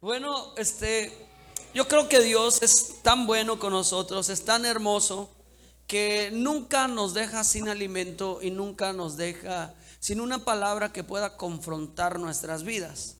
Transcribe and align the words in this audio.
Bueno, 0.00 0.52
este, 0.58 1.10
yo 1.72 1.88
creo 1.88 2.06
que 2.06 2.20
Dios 2.20 2.62
es 2.62 3.02
tan 3.02 3.26
bueno 3.26 3.58
con 3.58 3.72
nosotros, 3.72 4.28
es 4.28 4.44
tan 4.44 4.66
hermoso, 4.66 5.30
que 5.86 6.30
nunca 6.34 6.86
nos 6.86 7.14
deja 7.14 7.44
sin 7.44 7.68
alimento 7.68 8.40
y 8.42 8.50
nunca 8.50 8.92
nos 8.92 9.16
deja 9.16 9.74
sin 9.98 10.20
una 10.20 10.44
palabra 10.44 10.92
que 10.92 11.02
pueda 11.02 11.38
confrontar 11.38 12.18
nuestras 12.18 12.62
vidas. 12.62 13.16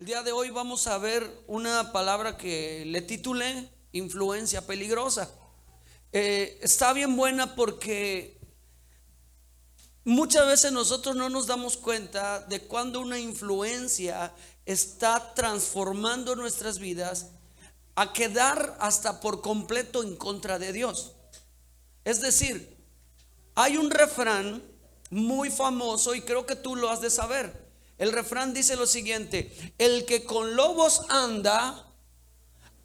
El 0.00 0.06
día 0.06 0.22
de 0.24 0.32
hoy 0.32 0.50
vamos 0.50 0.88
a 0.88 0.98
ver 0.98 1.44
una 1.46 1.92
palabra 1.92 2.36
que 2.36 2.84
le 2.84 3.02
titulé 3.02 3.70
Influencia 3.92 4.66
peligrosa. 4.66 5.30
Eh, 6.10 6.58
está 6.62 6.92
bien 6.92 7.14
buena 7.14 7.54
porque 7.54 8.40
muchas 10.02 10.46
veces 10.46 10.72
nosotros 10.72 11.14
no 11.14 11.28
nos 11.28 11.46
damos 11.46 11.76
cuenta 11.76 12.40
de 12.40 12.62
cuando 12.62 13.00
una 13.00 13.18
influencia 13.20 14.34
está 14.66 15.34
transformando 15.34 16.36
nuestras 16.36 16.78
vidas 16.78 17.28
a 17.94 18.12
quedar 18.12 18.76
hasta 18.80 19.20
por 19.20 19.40
completo 19.40 20.02
en 20.02 20.16
contra 20.16 20.58
de 20.58 20.72
Dios. 20.72 21.12
Es 22.04 22.20
decir, 22.20 22.76
hay 23.54 23.76
un 23.76 23.90
refrán 23.90 24.62
muy 25.10 25.50
famoso 25.50 26.14
y 26.14 26.22
creo 26.22 26.46
que 26.46 26.56
tú 26.56 26.76
lo 26.76 26.88
has 26.90 27.00
de 27.00 27.10
saber. 27.10 27.70
El 27.98 28.12
refrán 28.12 28.54
dice 28.54 28.76
lo 28.76 28.86
siguiente, 28.86 29.74
el 29.78 30.04
que 30.06 30.24
con 30.24 30.56
lobos 30.56 31.02
anda, 31.08 31.86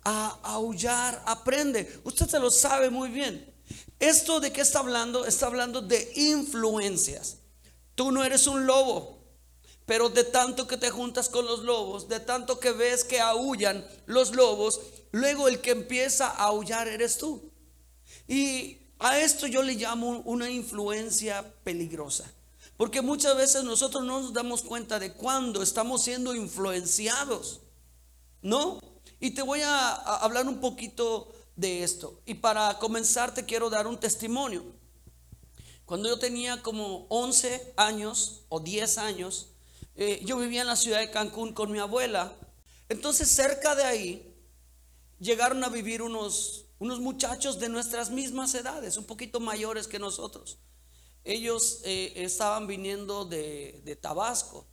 a 0.10 0.40
aullar 0.44 1.22
aprende. 1.26 2.00
Usted 2.06 2.30
se 2.30 2.40
lo 2.40 2.50
sabe 2.50 2.90
muy 2.90 3.10
bien. 3.10 3.54
¿Esto 4.00 4.40
de 4.40 4.54
qué 4.54 4.62
está 4.62 4.80
hablando? 4.80 5.26
Está 5.26 5.48
hablando 5.48 5.82
de 5.82 6.14
influencias. 6.16 7.40
Tú 7.94 8.14
no 8.14 8.24
eres 8.24 8.48
un 8.48 8.66
lobo, 8.66 9.17
pero 9.88 10.10
de 10.10 10.26
tanto 10.26 10.68
que 10.68 10.76
te 10.76 10.92
juntas 10.92 11.30
con 11.30 11.46
los 11.46 11.62
lobos, 11.62 12.10
de 12.10 12.20
tanto 12.20 12.60
que 12.60 12.74
ves 12.74 13.06
que 13.06 13.22
aullan 13.22 13.88
los 14.06 14.36
lobos, 14.36 14.82
luego 15.14 15.48
el 15.48 15.62
que 15.62 15.72
empieza 15.72 16.28
a 16.28 16.44
aullar 16.48 16.90
eres 16.90 17.18
tú. 17.18 17.50
Y 18.28 18.80
a 19.00 19.18
esto 19.18 19.48
yo 19.48 19.64
le 19.64 19.76
llamo 19.76 20.20
una 20.26 20.50
influencia 20.50 21.54
peligrosa. 21.64 22.30
Porque 22.76 23.02
muchas 23.02 23.38
veces 23.38 23.64
nosotros 23.64 24.04
no 24.04 24.22
nos 24.22 24.34
damos 24.34 24.62
cuenta 24.62 25.00
de 25.00 25.14
cuándo 25.14 25.64
estamos 25.64 26.04
siendo 26.04 26.36
influenciados. 26.36 27.62
¿No? 28.42 28.82
Y 29.22 29.32
te 29.32 29.42
voy 29.42 29.62
a, 29.62 29.96
hablar 30.18 30.50
un 30.50 30.60
poquito 30.60 31.34
de 31.56 31.84
esto. 31.84 32.20
Y 32.26 32.34
para 32.34 32.78
comenzar 32.78 33.34
te 33.34 33.46
quiero 33.46 33.70
dar 33.70 33.88
un 33.88 33.98
testimonio. 33.98 34.66
Cuando 35.86 36.10
yo 36.10 36.20
tenía 36.20 36.62
como 36.62 37.06
11 37.08 37.74
años 37.78 38.42
o 38.50 38.60
10 38.60 38.98
años, 38.98 39.48
eh, 39.98 40.22
yo 40.24 40.38
vivía 40.38 40.62
en 40.62 40.68
la 40.68 40.76
ciudad 40.76 41.00
de 41.00 41.12
Cancún 41.12 41.54
con 41.54 41.72
mi 41.72 41.80
abuela. 41.80 42.34
Entonces 42.88 43.28
cerca 43.30 43.76
de 43.76 43.84
ahí 43.84 44.36
llegaron 45.20 45.64
a 45.64 45.70
vivir 45.70 46.02
unos, 46.02 46.66
unos 46.80 47.00
muchachos 47.00 47.60
de 47.60 47.70
nuestras 47.70 48.12
mismas 48.12 48.54
edades, 48.54 48.98
un 48.98 49.06
poquito 49.06 49.40
mayores 49.40 49.88
que 49.88 50.00
nosotros. 50.00 50.60
Ellos 51.24 51.82
eh, 51.84 52.14
estaban 52.16 52.68
viniendo 52.68 53.26
de, 53.26 53.98
Tabasco. 54.02 54.68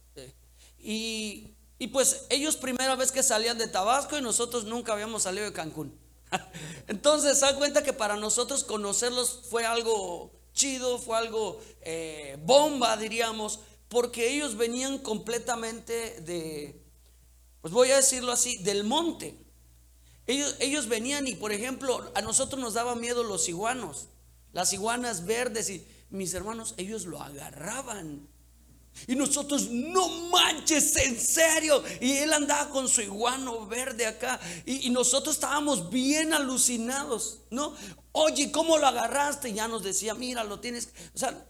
y, 0.78 1.56
y 1.78 1.89
pues 1.89 2.27
ellos 2.30 2.56
primera 2.56 2.95
vez 2.95 3.11
que 3.11 3.22
salían 3.22 3.58
de 3.58 3.67
Tabasco 3.67 4.17
y 4.17 4.22
nosotros 4.22 4.64
nunca 4.64 4.92
habíamos 4.92 5.25
salido 5.25 5.47
de 5.47 5.52
Cancún. 5.52 5.98
Entonces, 6.86 7.39
se 7.39 7.55
cuenta 7.55 7.83
que 7.83 7.92
para 7.92 8.17
nosotros 8.17 8.64
conocerlos 8.64 9.42
fue 9.50 9.64
algo 9.64 10.33
chido, 10.52 10.98
fue 10.98 11.17
algo 11.17 11.61
eh, 11.80 12.39
bomba, 12.45 12.97
diríamos, 12.97 13.61
porque 13.94 14.34
ellos 14.34 14.56
venían 14.56 14.98
completamente 14.98 16.20
de, 16.22 16.82
pues 17.60 17.72
voy 17.72 17.92
a 17.92 17.96
decirlo 17.96 18.32
así, 18.32 18.56
del 18.56 18.82
monte. 18.82 19.38
Ellos, 20.26 20.56
ellos 20.58 20.88
venían 20.88 21.28
y, 21.28 21.36
por 21.36 21.52
ejemplo, 21.52 22.10
a 22.16 22.20
nosotros 22.20 22.60
nos 22.60 22.74
daba 22.74 22.96
miedo 22.96 23.22
los 23.22 23.48
iguanos, 23.48 24.08
las 24.52 24.72
iguanas 24.72 25.26
verdes 25.26 25.70
y 25.70 25.86
mis 26.10 26.34
hermanos, 26.34 26.74
ellos 26.77 27.06
lo 27.06 27.22
agarraban. 27.22 28.27
Y 29.06 29.14
nosotros, 29.14 29.70
no 29.70 30.08
manches, 30.30 30.96
en 30.96 31.20
serio. 31.20 31.80
Y 32.00 32.16
él 32.16 32.33
andaba 32.33 32.70
con 32.70 32.88
su 32.88 33.00
iguano 33.00 33.64
verde 33.64 34.06
acá. 34.06 34.40
Y, 34.66 34.90
nosotros 34.90 35.36
estábamos 35.36 35.88
bien 35.88 36.34
alucinados, 36.34 37.42
¿no? 37.48 37.77
Oye, 38.10 38.50
¿cómo 38.50 38.77
lo 38.77 38.88
agarraste? 38.88 39.50
Y 39.50 39.54
ya 39.54 39.68
nos 39.68 39.84
decía, 39.84 40.14
mira, 40.14 40.42
lo 40.42 40.58
tienes. 40.58 40.88
O 41.14 41.18
sea, 41.18 41.46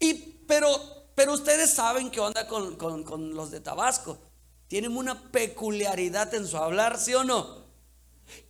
y, 0.00 0.14
pero 0.48 0.99
pero 1.20 1.34
ustedes 1.34 1.68
saben 1.68 2.10
que 2.10 2.18
onda 2.18 2.46
con, 2.46 3.34
los 3.34 3.50
de 3.50 3.60
Tabasco. 3.60 4.16
Tienen 4.68 4.96
una 4.96 5.30
peculiaridad 5.30 6.32
en 6.32 6.46
su 6.46 6.56
hablar, 6.56 6.98
¿sí 6.98 7.12
o 7.12 7.24
no? 7.24 7.58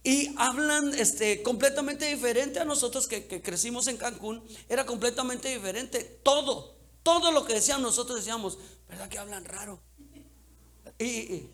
Y 0.05 0.33
hablan 0.39 0.95
este, 0.95 1.43
completamente 1.43 2.07
diferente 2.07 2.61
a 2.61 2.65
nosotros 2.65 3.09
que, 3.09 3.43
crecimos 3.43 3.89
en 3.89 3.97
Cancún. 3.97 4.45
Era 4.69 4.87
completamente 4.87 5.49
diferente. 5.49 6.21
Todo, 6.23 6.77
todo 7.03 7.33
lo 7.33 7.45
que 7.45 7.55
decían 7.55 7.83
nosotros 7.83 8.19
decíamos, 8.19 8.57
¿verdad 8.89 9.09
que 9.09 9.19
hablan 9.19 9.45
raro? 9.47 9.83
Y, 10.97 11.49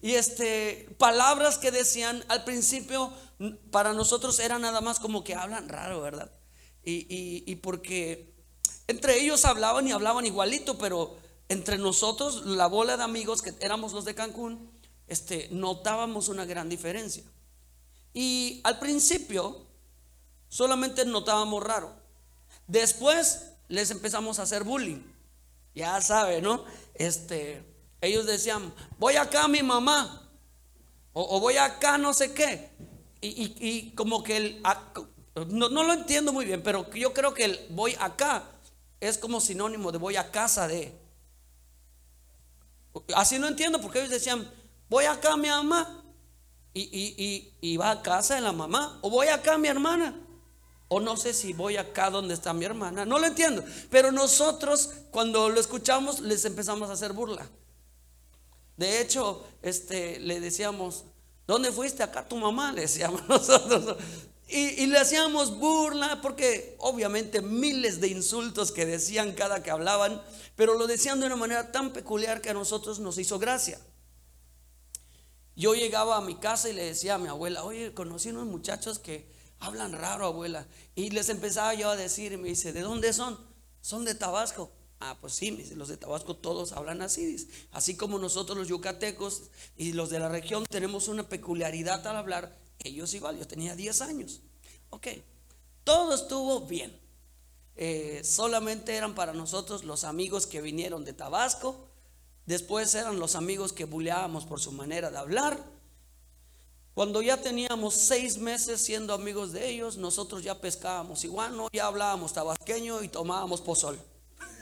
este, 0.00 0.88
palabras 0.96 1.58
que 1.58 1.70
decían 1.70 2.24
al 2.28 2.44
principio 2.44 3.12
para 3.70 3.92
nosotros 3.92 4.38
era 4.38 4.58
nada 4.58 4.80
más 4.80 5.00
como 5.00 5.22
que 5.22 5.34
hablan 5.34 5.68
raro, 5.68 6.00
¿verdad? 6.00 6.32
Y, 6.82 7.44
y 7.46 7.56
porque 7.56 8.35
entre 8.88 9.20
ellos 9.20 9.44
hablaban 9.44 9.86
y 9.88 9.92
hablaban 9.92 10.26
igualito, 10.26 10.78
pero 10.78 11.16
entre 11.48 11.78
nosotros, 11.78 12.46
la 12.46 12.66
bola 12.66 12.96
de 12.96 13.04
amigos 13.04 13.42
que 13.42 13.54
éramos 13.60 13.92
los 13.92 14.04
de 14.04 14.14
Cancún, 14.14 14.70
este, 15.06 15.48
notábamos 15.50 16.28
una 16.28 16.44
gran 16.44 16.68
diferencia. 16.68 17.22
Y 18.12 18.60
al 18.64 18.78
principio 18.78 19.66
solamente 20.48 21.04
notábamos 21.04 21.62
raro. 21.62 21.94
Después 22.66 23.52
les 23.68 23.90
empezamos 23.90 24.38
a 24.38 24.42
hacer 24.42 24.64
bullying. 24.64 25.02
Ya 25.74 26.00
sabe, 26.00 26.40
¿no? 26.40 26.64
Este, 26.94 27.62
ellos 28.00 28.26
decían, 28.26 28.72
voy 28.98 29.16
acá 29.16 29.44
a 29.44 29.48
mi 29.48 29.62
mamá. 29.62 30.22
O, 31.12 31.40
voy 31.40 31.56
acá 31.56 31.98
no 31.98 32.12
sé 32.12 32.32
qué. 32.32 32.70
Y, 33.20 33.92
como 33.92 34.22
que 34.22 34.36
el, 34.36 34.62
no, 35.48 35.68
no, 35.68 35.82
lo 35.82 35.92
entiendo 35.92 36.32
muy 36.32 36.44
bien, 36.44 36.62
pero 36.62 36.90
yo 36.92 37.12
creo 37.12 37.34
que 37.34 37.44
el 37.44 37.66
voy 37.70 37.96
acá 37.98 38.44
es 39.00 39.18
como 39.18 39.40
sinónimo 39.40 39.92
de 39.92 39.98
voy 39.98 40.16
a 40.16 40.30
casa 40.30 40.68
de. 40.68 40.94
Así 43.14 43.38
no 43.38 43.46
entiendo 43.46 43.80
porque 43.80 43.98
ellos 43.98 44.10
decían, 44.10 44.50
voy 44.88 45.04
acá 45.04 45.32
a 45.32 45.36
mi 45.36 45.48
mamá 45.48 46.02
y, 46.72 47.52
y, 47.60 47.76
va 47.76 47.90
a 47.90 48.02
casa 48.02 48.34
de 48.34 48.42
la 48.42 48.52
mamá, 48.52 48.98
o 49.00 49.08
voy 49.08 49.28
acá 49.28 49.54
a 49.54 49.58
mi 49.58 49.68
hermana, 49.68 50.14
o 50.88 51.00
no 51.00 51.16
sé 51.16 51.32
si 51.32 51.54
voy 51.54 51.76
acá 51.78 52.10
donde 52.10 52.34
está 52.34 52.52
mi 52.52 52.64
hermana, 52.64 53.06
no 53.06 53.18
lo 53.18 53.26
entiendo. 53.26 53.64
Pero 53.90 54.12
nosotros 54.12 54.90
cuando 55.10 55.48
lo 55.48 55.58
escuchamos 55.58 56.20
les 56.20 56.44
empezamos 56.44 56.90
a 56.90 56.92
hacer 56.92 57.12
burla. 57.12 57.48
De 58.76 59.00
hecho, 59.00 59.42
este, 59.62 60.20
le 60.20 60.38
decíamos, 60.38 61.04
¿dónde 61.46 61.72
fuiste 61.72 62.02
acá 62.02 62.28
tu 62.28 62.36
mamá? 62.36 62.72
Le 62.72 62.82
decíamos 62.82 63.22
nosotros. 63.28 63.96
Y, 64.48 64.86
le 64.86 64.98
hacíamos 64.98 65.58
burla 65.58 66.20
porque 66.22 66.76
obviamente 66.78 67.42
miles 67.42 68.00
de 68.00 68.08
insultos 68.08 68.70
que 68.70 68.86
decían 68.86 69.32
cada 69.32 69.62
que 69.62 69.72
hablaban, 69.72 70.22
pero 70.54 70.74
lo 70.74 70.86
decían 70.86 71.18
de 71.18 71.26
una 71.26 71.34
manera 71.34 71.72
tan 71.72 71.92
peculiar 71.92 72.40
que 72.40 72.50
a 72.50 72.54
nosotros 72.54 73.00
nos 73.00 73.18
hizo 73.18 73.40
gracia. 73.40 73.80
Yo 75.56 75.74
llegaba 75.74 76.16
a 76.16 76.20
mi 76.20 76.36
casa 76.36 76.68
y 76.68 76.74
le 76.74 76.84
decía 76.84 77.14
a 77.14 77.18
mi 77.18 77.28
abuela, 77.28 77.64
oye, 77.64 77.92
conocí 77.92 78.28
unos 78.28 78.46
muchachos 78.46 79.00
que 79.00 79.28
hablan 79.58 79.92
raro, 79.92 80.26
abuela. 80.26 80.66
Y 80.94 81.10
les 81.10 81.28
empezaba 81.28 81.74
yo 81.74 81.90
a 81.90 81.96
decir, 81.96 82.32
y 82.32 82.36
me 82.36 82.48
dice, 82.48 82.72
¿de 82.72 82.82
dónde 82.82 83.12
son? 83.12 83.40
Son 83.80 84.04
de 84.04 84.14
Tabasco. 84.14 84.70
Ah, 85.00 85.16
pues 85.20 85.34
sí, 85.34 85.50
los 85.74 85.88
de 85.88 85.96
Tabasco 85.96 86.36
todos 86.36 86.72
hablan 86.72 87.02
así. 87.02 87.48
Así 87.72 87.96
como 87.96 88.18
nosotros 88.18 88.56
los 88.56 88.68
yucatecos 88.68 89.50
y 89.76 89.92
los 89.92 90.10
de 90.10 90.20
la 90.20 90.28
región 90.28 90.64
tenemos 90.66 91.08
una 91.08 91.28
peculiaridad 91.28 92.06
al 92.06 92.16
hablar 92.16 92.65
igual, 92.88 93.38
yo 93.38 93.46
tenía 93.46 93.74
10 93.74 94.00
años. 94.02 94.40
Ok, 94.90 95.08
todo 95.84 96.14
estuvo 96.14 96.60
bien. 96.62 96.98
Eh, 97.76 98.22
solamente 98.24 98.94
eran 98.94 99.14
para 99.14 99.34
nosotros 99.34 99.84
los 99.84 100.04
amigos 100.04 100.46
que 100.46 100.60
vinieron 100.60 101.04
de 101.04 101.12
Tabasco. 101.12 101.88
Después 102.46 102.94
eran 102.94 103.18
los 103.18 103.34
amigos 103.34 103.72
que 103.72 103.84
buleábamos 103.84 104.46
por 104.46 104.60
su 104.60 104.72
manera 104.72 105.10
de 105.10 105.18
hablar. 105.18 105.62
Cuando 106.94 107.20
ya 107.20 107.36
teníamos 107.36 107.94
seis 107.94 108.38
meses 108.38 108.82
siendo 108.82 109.12
amigos 109.12 109.52
de 109.52 109.68
ellos, 109.68 109.98
nosotros 109.98 110.42
ya 110.42 110.58
pescábamos 110.60 111.24
iguano, 111.24 111.68
ya 111.72 111.86
hablábamos 111.86 112.32
tabasqueño 112.32 113.02
y 113.02 113.08
tomábamos 113.08 113.60
pozol. 113.60 113.98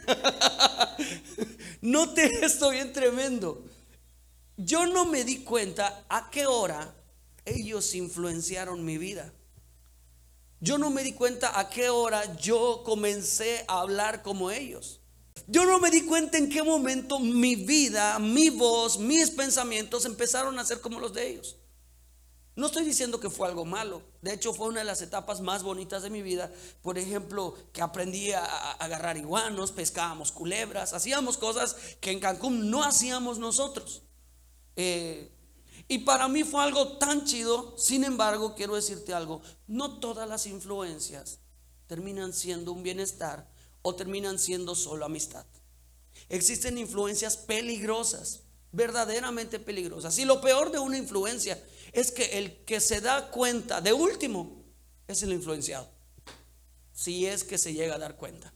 Note 1.80 2.44
esto 2.44 2.70
bien 2.70 2.92
tremendo. 2.92 3.62
Yo 4.56 4.86
no 4.86 5.06
me 5.06 5.22
di 5.22 5.44
cuenta 5.44 6.04
a 6.08 6.28
qué 6.30 6.46
hora 6.46 6.92
ellos 7.44 7.94
influenciaron 7.94 8.84
mi 8.84 8.98
vida. 8.98 9.32
Yo 10.60 10.78
no 10.78 10.90
me 10.90 11.02
di 11.02 11.12
cuenta 11.12 11.58
a 11.58 11.68
qué 11.68 11.90
hora 11.90 12.36
yo 12.36 12.82
comencé 12.84 13.64
a 13.68 13.80
hablar 13.80 14.22
como 14.22 14.50
ellos. 14.50 15.00
Yo 15.46 15.66
no 15.66 15.78
me 15.78 15.90
di 15.90 16.06
cuenta 16.06 16.38
en 16.38 16.48
qué 16.48 16.62
momento 16.62 17.18
mi 17.18 17.54
vida, 17.54 18.18
mi 18.18 18.48
voz, 18.48 18.98
mis 18.98 19.30
pensamientos 19.30 20.06
empezaron 20.06 20.58
a 20.58 20.64
ser 20.64 20.80
como 20.80 21.00
los 21.00 21.12
de 21.12 21.28
ellos. 21.28 21.56
No 22.56 22.66
estoy 22.66 22.84
diciendo 22.84 23.18
que 23.18 23.30
fue 23.30 23.48
algo 23.48 23.64
malo. 23.64 24.00
De 24.22 24.32
hecho, 24.32 24.54
fue 24.54 24.68
una 24.68 24.78
de 24.78 24.84
las 24.84 25.02
etapas 25.02 25.40
más 25.40 25.64
bonitas 25.64 26.04
de 26.04 26.10
mi 26.10 26.22
vida. 26.22 26.52
Por 26.82 26.98
ejemplo, 26.98 27.56
que 27.72 27.82
aprendí 27.82 28.30
a, 28.32 28.44
agarrar 28.44 29.16
iguanos, 29.16 29.72
pescábamos 29.72 30.30
culebras, 30.30 30.92
hacíamos 30.92 31.36
cosas 31.36 31.76
que 32.00 32.12
en 32.12 32.20
Cancún 32.20 32.70
no 32.70 32.84
hacíamos 32.84 33.38
nosotros. 33.38 34.02
Eh, 34.76 35.33
y 35.88 35.98
para 35.98 36.28
mí 36.28 36.44
fue 36.44 36.62
algo 36.62 36.96
tan 36.98 37.24
chido. 37.24 37.76
Sin 37.76 38.04
embargo, 38.04 38.54
quiero 38.54 38.74
decirte 38.74 39.12
algo. 39.12 39.42
No 39.66 39.98
todas 39.98 40.28
las 40.28 40.46
influencias 40.46 41.38
terminan 41.86 42.32
siendo 42.32 42.72
un 42.72 42.82
bienestar 42.82 43.48
o 43.82 43.94
terminan 43.94 44.38
siendo 44.38 44.74
solo 44.74 45.04
amistad. 45.04 45.44
Existen 46.28 46.78
influencias 46.78 47.36
peligrosas, 47.36 48.40
verdaderamente 48.72 49.58
peligrosas. 49.58 50.18
Y 50.18 50.24
lo 50.24 50.40
peor 50.40 50.72
de 50.72 50.78
una 50.78 50.96
influencia 50.96 51.62
es 51.92 52.10
que 52.10 52.38
el 52.38 52.64
que 52.64 52.80
se 52.80 53.00
da 53.00 53.30
cuenta 53.30 53.80
de 53.80 53.92
último 53.92 54.64
es 55.06 55.22
el 55.22 55.32
influenciado. 55.32 55.88
Si 56.92 57.26
es 57.26 57.44
que 57.44 57.58
se 57.58 57.74
llega 57.74 57.96
a 57.96 57.98
dar 57.98 58.16
cuenta. 58.16 58.54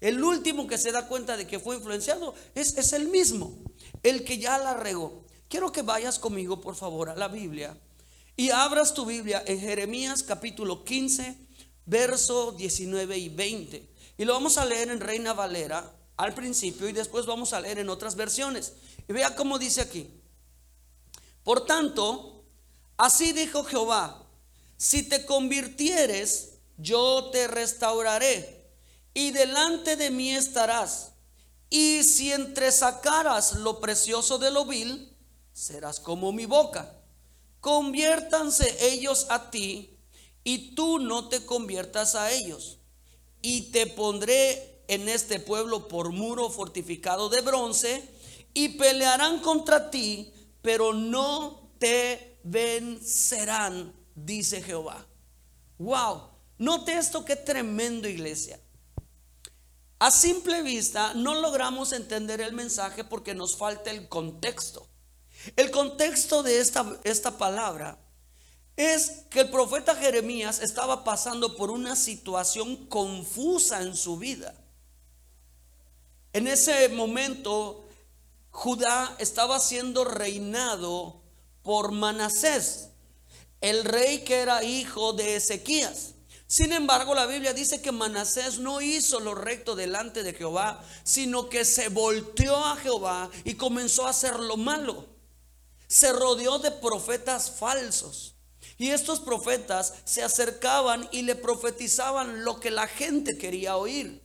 El 0.00 0.22
último 0.24 0.66
que 0.66 0.78
se 0.78 0.92
da 0.92 1.06
cuenta 1.08 1.36
de 1.36 1.46
que 1.46 1.58
fue 1.58 1.76
influenciado 1.76 2.34
es, 2.54 2.76
es 2.78 2.92
el 2.92 3.08
mismo, 3.08 3.58
el 4.02 4.24
que 4.24 4.38
ya 4.38 4.58
la 4.58 4.74
regó. 4.74 5.27
Quiero 5.48 5.72
que 5.72 5.82
vayas 5.82 6.18
conmigo, 6.18 6.60
por 6.60 6.76
favor, 6.76 7.08
a 7.08 7.16
la 7.16 7.28
Biblia 7.28 7.76
y 8.36 8.50
abras 8.50 8.94
tu 8.94 9.04
Biblia 9.04 9.42
en 9.46 9.60
Jeremías 9.60 10.22
capítulo 10.22 10.84
15, 10.84 11.36
verso 11.86 12.52
19 12.52 13.18
y 13.18 13.28
20. 13.28 13.88
Y 14.18 14.24
lo 14.24 14.34
vamos 14.34 14.58
a 14.58 14.64
leer 14.64 14.90
en 14.90 15.00
Reina 15.00 15.32
Valera 15.32 15.92
al 16.16 16.34
principio 16.34 16.88
y 16.88 16.92
después 16.92 17.26
vamos 17.26 17.52
a 17.52 17.60
leer 17.60 17.78
en 17.78 17.88
otras 17.88 18.14
versiones. 18.14 18.74
Y 19.08 19.12
vea 19.12 19.34
cómo 19.34 19.58
dice 19.58 19.80
aquí. 19.80 20.10
Por 21.44 21.64
tanto, 21.64 22.38
Así 22.98 23.32
dijo 23.32 23.62
Jehová, 23.62 24.26
si 24.76 25.04
te 25.04 25.24
convirtieres, 25.24 26.54
yo 26.76 27.30
te 27.30 27.46
restauraré 27.46 28.66
y 29.14 29.30
delante 29.30 29.94
de 29.94 30.10
mí 30.10 30.34
estarás. 30.34 31.12
Y 31.70 32.02
si 32.02 32.32
entresacaras 32.32 33.54
lo 33.54 33.78
precioso 33.78 34.38
de 34.38 34.50
lo 34.50 34.64
vil, 34.64 35.07
serás 35.58 35.98
como 35.98 36.32
mi 36.32 36.46
boca. 36.46 36.94
Conviértanse 37.60 38.76
ellos 38.92 39.26
a 39.28 39.50
ti 39.50 39.98
y 40.44 40.74
tú 40.74 41.00
no 41.00 41.28
te 41.28 41.44
conviertas 41.44 42.14
a 42.14 42.30
ellos. 42.30 42.78
Y 43.42 43.72
te 43.72 43.86
pondré 43.86 44.82
en 44.86 45.08
este 45.08 45.40
pueblo 45.40 45.88
por 45.88 46.12
muro 46.12 46.48
fortificado 46.48 47.28
de 47.28 47.40
bronce 47.40 48.08
y 48.54 48.70
pelearán 48.70 49.40
contra 49.40 49.90
ti, 49.90 50.32
pero 50.62 50.92
no 50.92 51.72
te 51.78 52.38
vencerán, 52.44 53.92
dice 54.14 54.62
Jehová. 54.62 55.06
Wow, 55.78 56.22
note 56.58 56.96
esto 56.96 57.24
que 57.24 57.36
tremendo 57.36 58.08
iglesia. 58.08 58.60
A 59.98 60.12
simple 60.12 60.62
vista 60.62 61.14
no 61.14 61.34
logramos 61.34 61.92
entender 61.92 62.40
el 62.40 62.52
mensaje 62.52 63.02
porque 63.02 63.34
nos 63.34 63.56
falta 63.56 63.90
el 63.90 64.08
contexto. 64.08 64.87
El 65.56 65.70
contexto 65.70 66.42
de 66.42 66.60
esta, 66.60 66.98
esta 67.04 67.36
palabra 67.38 67.98
es 68.76 69.24
que 69.30 69.40
el 69.40 69.50
profeta 69.50 69.96
Jeremías 69.96 70.60
estaba 70.60 71.02
pasando 71.02 71.56
por 71.56 71.70
una 71.70 71.96
situación 71.96 72.86
confusa 72.86 73.82
en 73.82 73.96
su 73.96 74.16
vida. 74.16 74.54
En 76.32 76.46
ese 76.46 76.88
momento, 76.90 77.84
Judá 78.50 79.16
estaba 79.18 79.58
siendo 79.58 80.04
reinado 80.04 81.20
por 81.62 81.90
Manasés, 81.90 82.90
el 83.60 83.84
rey 83.84 84.20
que 84.20 84.36
era 84.36 84.62
hijo 84.62 85.12
de 85.12 85.36
Ezequías. 85.36 86.14
Sin 86.46 86.72
embargo, 86.72 87.14
la 87.14 87.26
Biblia 87.26 87.52
dice 87.52 87.82
que 87.82 87.92
Manasés 87.92 88.58
no 88.58 88.80
hizo 88.80 89.20
lo 89.20 89.34
recto 89.34 89.74
delante 89.74 90.22
de 90.22 90.32
Jehová, 90.32 90.82
sino 91.02 91.48
que 91.48 91.64
se 91.64 91.88
volteó 91.88 92.56
a 92.56 92.76
Jehová 92.76 93.28
y 93.44 93.54
comenzó 93.54 94.06
a 94.06 94.10
hacer 94.10 94.38
lo 94.38 94.56
malo. 94.56 95.17
Se 95.88 96.12
rodeó 96.12 96.58
de 96.60 96.70
profetas 96.70 97.50
falsos. 97.50 98.36
Y 98.76 98.90
estos 98.90 99.18
profetas 99.18 99.94
se 100.04 100.22
acercaban 100.22 101.08
y 101.10 101.22
le 101.22 101.34
profetizaban 101.34 102.44
lo 102.44 102.60
que 102.60 102.70
la 102.70 102.86
gente 102.86 103.36
quería 103.36 103.76
oír 103.76 104.22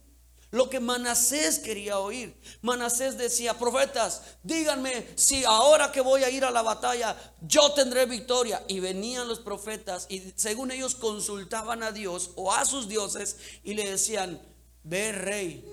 lo 0.54 0.70
que 0.70 0.80
Manasés 0.80 1.58
quería 1.58 1.98
oír. 1.98 2.40
Manasés 2.62 3.18
decía, 3.18 3.58
profetas, 3.58 4.22
díganme 4.44 5.08
si 5.16 5.44
ahora 5.44 5.92
que 5.92 6.00
voy 6.00 6.24
a 6.24 6.30
ir 6.30 6.46
a 6.46 6.52
la 6.52 6.62
batalla, 6.62 7.18
yo 7.42 7.74
tendré 7.74 8.06
victoria. 8.06 8.64
Y 8.68 8.80
venían 8.80 9.28
los 9.28 9.40
profetas 9.40 10.06
y 10.10 10.32
según 10.36 10.70
ellos 10.70 10.94
consultaban 10.94 11.82
a 11.82 11.92
Dios 11.92 12.30
o 12.36 12.54
a 12.54 12.66
sus 12.66 12.88
dioses 12.88 13.38
y 13.64 13.74
le 13.74 13.90
decían, 13.90 14.40
ve 14.84 15.12
rey, 15.12 15.68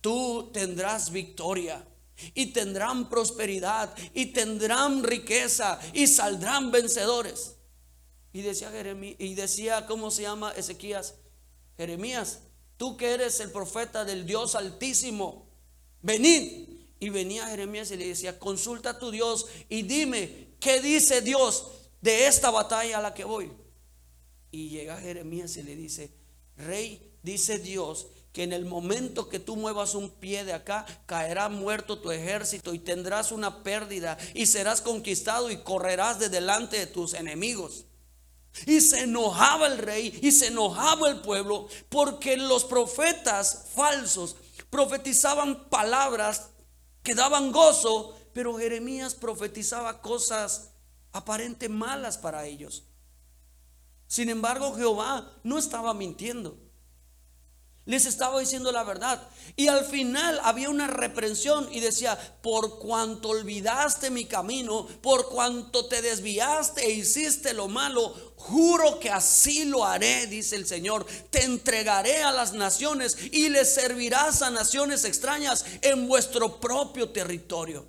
tú 0.00 0.50
tendrás 0.52 1.12
victoria. 1.12 1.86
Y 2.34 2.46
tendrán 2.46 3.08
prosperidad 3.08 3.94
y 4.14 4.26
tendrán 4.26 5.02
riqueza 5.02 5.80
y 5.92 6.06
saldrán 6.06 6.70
vencedores. 6.70 7.56
Y 8.32 8.42
decía 8.42 8.70
Jeremías, 8.70 9.16
y 9.18 9.34
decía, 9.34 9.86
¿cómo 9.86 10.10
se 10.10 10.22
llama 10.22 10.52
Ezequías? 10.52 11.14
Jeremías, 11.76 12.40
tú 12.76 12.96
que 12.96 13.10
eres 13.10 13.40
el 13.40 13.50
profeta 13.50 14.04
del 14.04 14.26
Dios 14.26 14.54
altísimo, 14.54 15.48
venid. 16.02 16.68
Y 17.02 17.08
venía 17.08 17.46
Jeremías 17.46 17.90
y 17.90 17.96
le 17.96 18.08
decía, 18.08 18.38
consulta 18.38 18.90
a 18.90 18.98
tu 18.98 19.10
Dios 19.10 19.46
y 19.70 19.82
dime, 19.82 20.54
¿qué 20.60 20.82
dice 20.82 21.22
Dios 21.22 21.66
de 22.02 22.26
esta 22.26 22.50
batalla 22.50 22.98
a 22.98 23.02
la 23.02 23.14
que 23.14 23.24
voy? 23.24 23.50
Y 24.50 24.68
llega 24.68 25.00
Jeremías 25.00 25.56
y 25.56 25.62
le 25.62 25.76
dice, 25.76 26.12
rey, 26.56 27.14
dice 27.22 27.58
Dios, 27.58 28.08
que 28.32 28.44
en 28.44 28.52
el 28.52 28.64
momento 28.64 29.28
que 29.28 29.40
tú 29.40 29.56
muevas 29.56 29.94
un 29.94 30.10
pie 30.10 30.44
de 30.44 30.52
acá, 30.52 30.86
caerá 31.06 31.48
muerto 31.48 31.98
tu 31.98 32.10
ejército 32.10 32.72
y 32.74 32.78
tendrás 32.78 33.32
una 33.32 33.62
pérdida 33.62 34.16
y 34.34 34.46
serás 34.46 34.80
conquistado 34.80 35.50
y 35.50 35.58
correrás 35.58 36.18
de 36.18 36.28
delante 36.28 36.78
de 36.78 36.86
tus 36.86 37.14
enemigos. 37.14 37.86
Y 38.66 38.80
se 38.80 39.02
enojaba 39.02 39.66
el 39.66 39.78
rey 39.78 40.18
y 40.22 40.32
se 40.32 40.48
enojaba 40.48 41.08
el 41.08 41.20
pueblo 41.20 41.68
porque 41.88 42.36
los 42.36 42.64
profetas 42.64 43.66
falsos 43.74 44.36
profetizaban 44.70 45.68
palabras 45.68 46.50
que 47.02 47.14
daban 47.14 47.50
gozo, 47.50 48.16
pero 48.32 48.58
Jeremías 48.58 49.14
profetizaba 49.14 50.00
cosas 50.00 50.70
aparente 51.12 51.68
malas 51.68 52.18
para 52.18 52.46
ellos. 52.46 52.84
Sin 54.06 54.28
embargo, 54.28 54.74
Jehová 54.74 55.32
no 55.42 55.58
estaba 55.58 55.94
mintiendo. 55.94 56.58
Les 57.86 58.04
estaba 58.04 58.38
diciendo 58.38 58.70
la 58.72 58.84
verdad. 58.84 59.20
Y 59.56 59.68
al 59.68 59.84
final 59.84 60.38
había 60.44 60.70
una 60.70 60.86
reprensión 60.86 61.68
y 61.72 61.80
decía, 61.80 62.18
por 62.42 62.78
cuanto 62.78 63.30
olvidaste 63.30 64.10
mi 64.10 64.26
camino, 64.26 64.86
por 65.02 65.28
cuanto 65.28 65.86
te 65.86 66.02
desviaste 66.02 66.84
e 66.84 66.92
hiciste 66.92 67.54
lo 67.54 67.68
malo, 67.68 68.14
juro 68.36 69.00
que 69.00 69.10
así 69.10 69.64
lo 69.64 69.84
haré, 69.84 70.26
dice 70.26 70.56
el 70.56 70.66
Señor. 70.66 71.06
Te 71.30 71.44
entregaré 71.44 72.22
a 72.22 72.32
las 72.32 72.52
naciones 72.52 73.16
y 73.32 73.48
les 73.48 73.74
servirás 73.74 74.42
a 74.42 74.50
naciones 74.50 75.04
extrañas 75.04 75.64
en 75.82 76.06
vuestro 76.06 76.60
propio 76.60 77.10
territorio. 77.10 77.88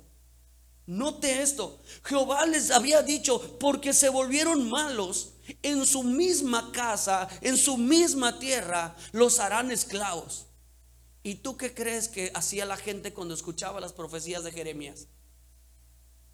Note 0.86 1.42
esto, 1.42 1.80
Jehová 2.02 2.44
les 2.46 2.70
había 2.70 3.02
dicho, 3.02 3.58
porque 3.60 3.92
se 3.92 4.08
volvieron 4.08 4.68
malos, 4.68 5.31
en 5.62 5.86
su 5.86 6.02
misma 6.02 6.70
casa, 6.72 7.28
en 7.40 7.56
su 7.56 7.76
misma 7.76 8.38
tierra, 8.38 8.96
los 9.12 9.40
harán 9.40 9.70
esclavos. 9.70 10.46
¿Y 11.22 11.36
tú 11.36 11.56
qué 11.56 11.72
crees 11.72 12.08
que 12.08 12.32
hacía 12.34 12.66
la 12.66 12.76
gente 12.76 13.12
cuando 13.12 13.34
escuchaba 13.34 13.80
las 13.80 13.92
profecías 13.92 14.42
de 14.42 14.52
Jeremías? 14.52 15.06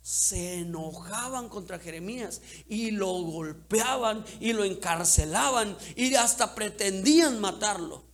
Se 0.00 0.60
enojaban 0.60 1.48
contra 1.48 1.78
Jeremías 1.78 2.40
y 2.66 2.92
lo 2.92 3.12
golpeaban 3.12 4.24
y 4.40 4.54
lo 4.54 4.64
encarcelaban 4.64 5.76
y 5.96 6.14
hasta 6.14 6.54
pretendían 6.54 7.40
matarlo. 7.40 8.07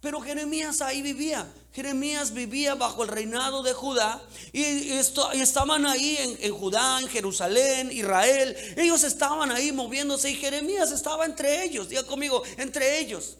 Pero 0.00 0.20
Jeremías 0.20 0.80
ahí 0.82 1.02
vivía. 1.02 1.52
Jeremías 1.72 2.32
vivía 2.32 2.74
bajo 2.74 3.02
el 3.02 3.08
reinado 3.08 3.62
de 3.62 3.72
Judá 3.72 4.22
y, 4.52 4.92
estaban 4.92 5.84
ahí 5.84 6.38
en, 6.40 6.54
Judá, 6.54 7.00
en 7.00 7.08
Jerusalén, 7.08 7.90
Israel. 7.92 8.56
Ellos 8.76 9.04
estaban 9.04 9.50
ahí 9.50 9.72
moviéndose 9.72 10.30
y 10.30 10.36
Jeremías 10.36 10.90
estaba 10.92 11.24
entre 11.24 11.64
ellos. 11.64 11.88
Diga 11.88 12.04
conmigo, 12.04 12.42
entre 12.56 12.98
ellos. 13.00 13.36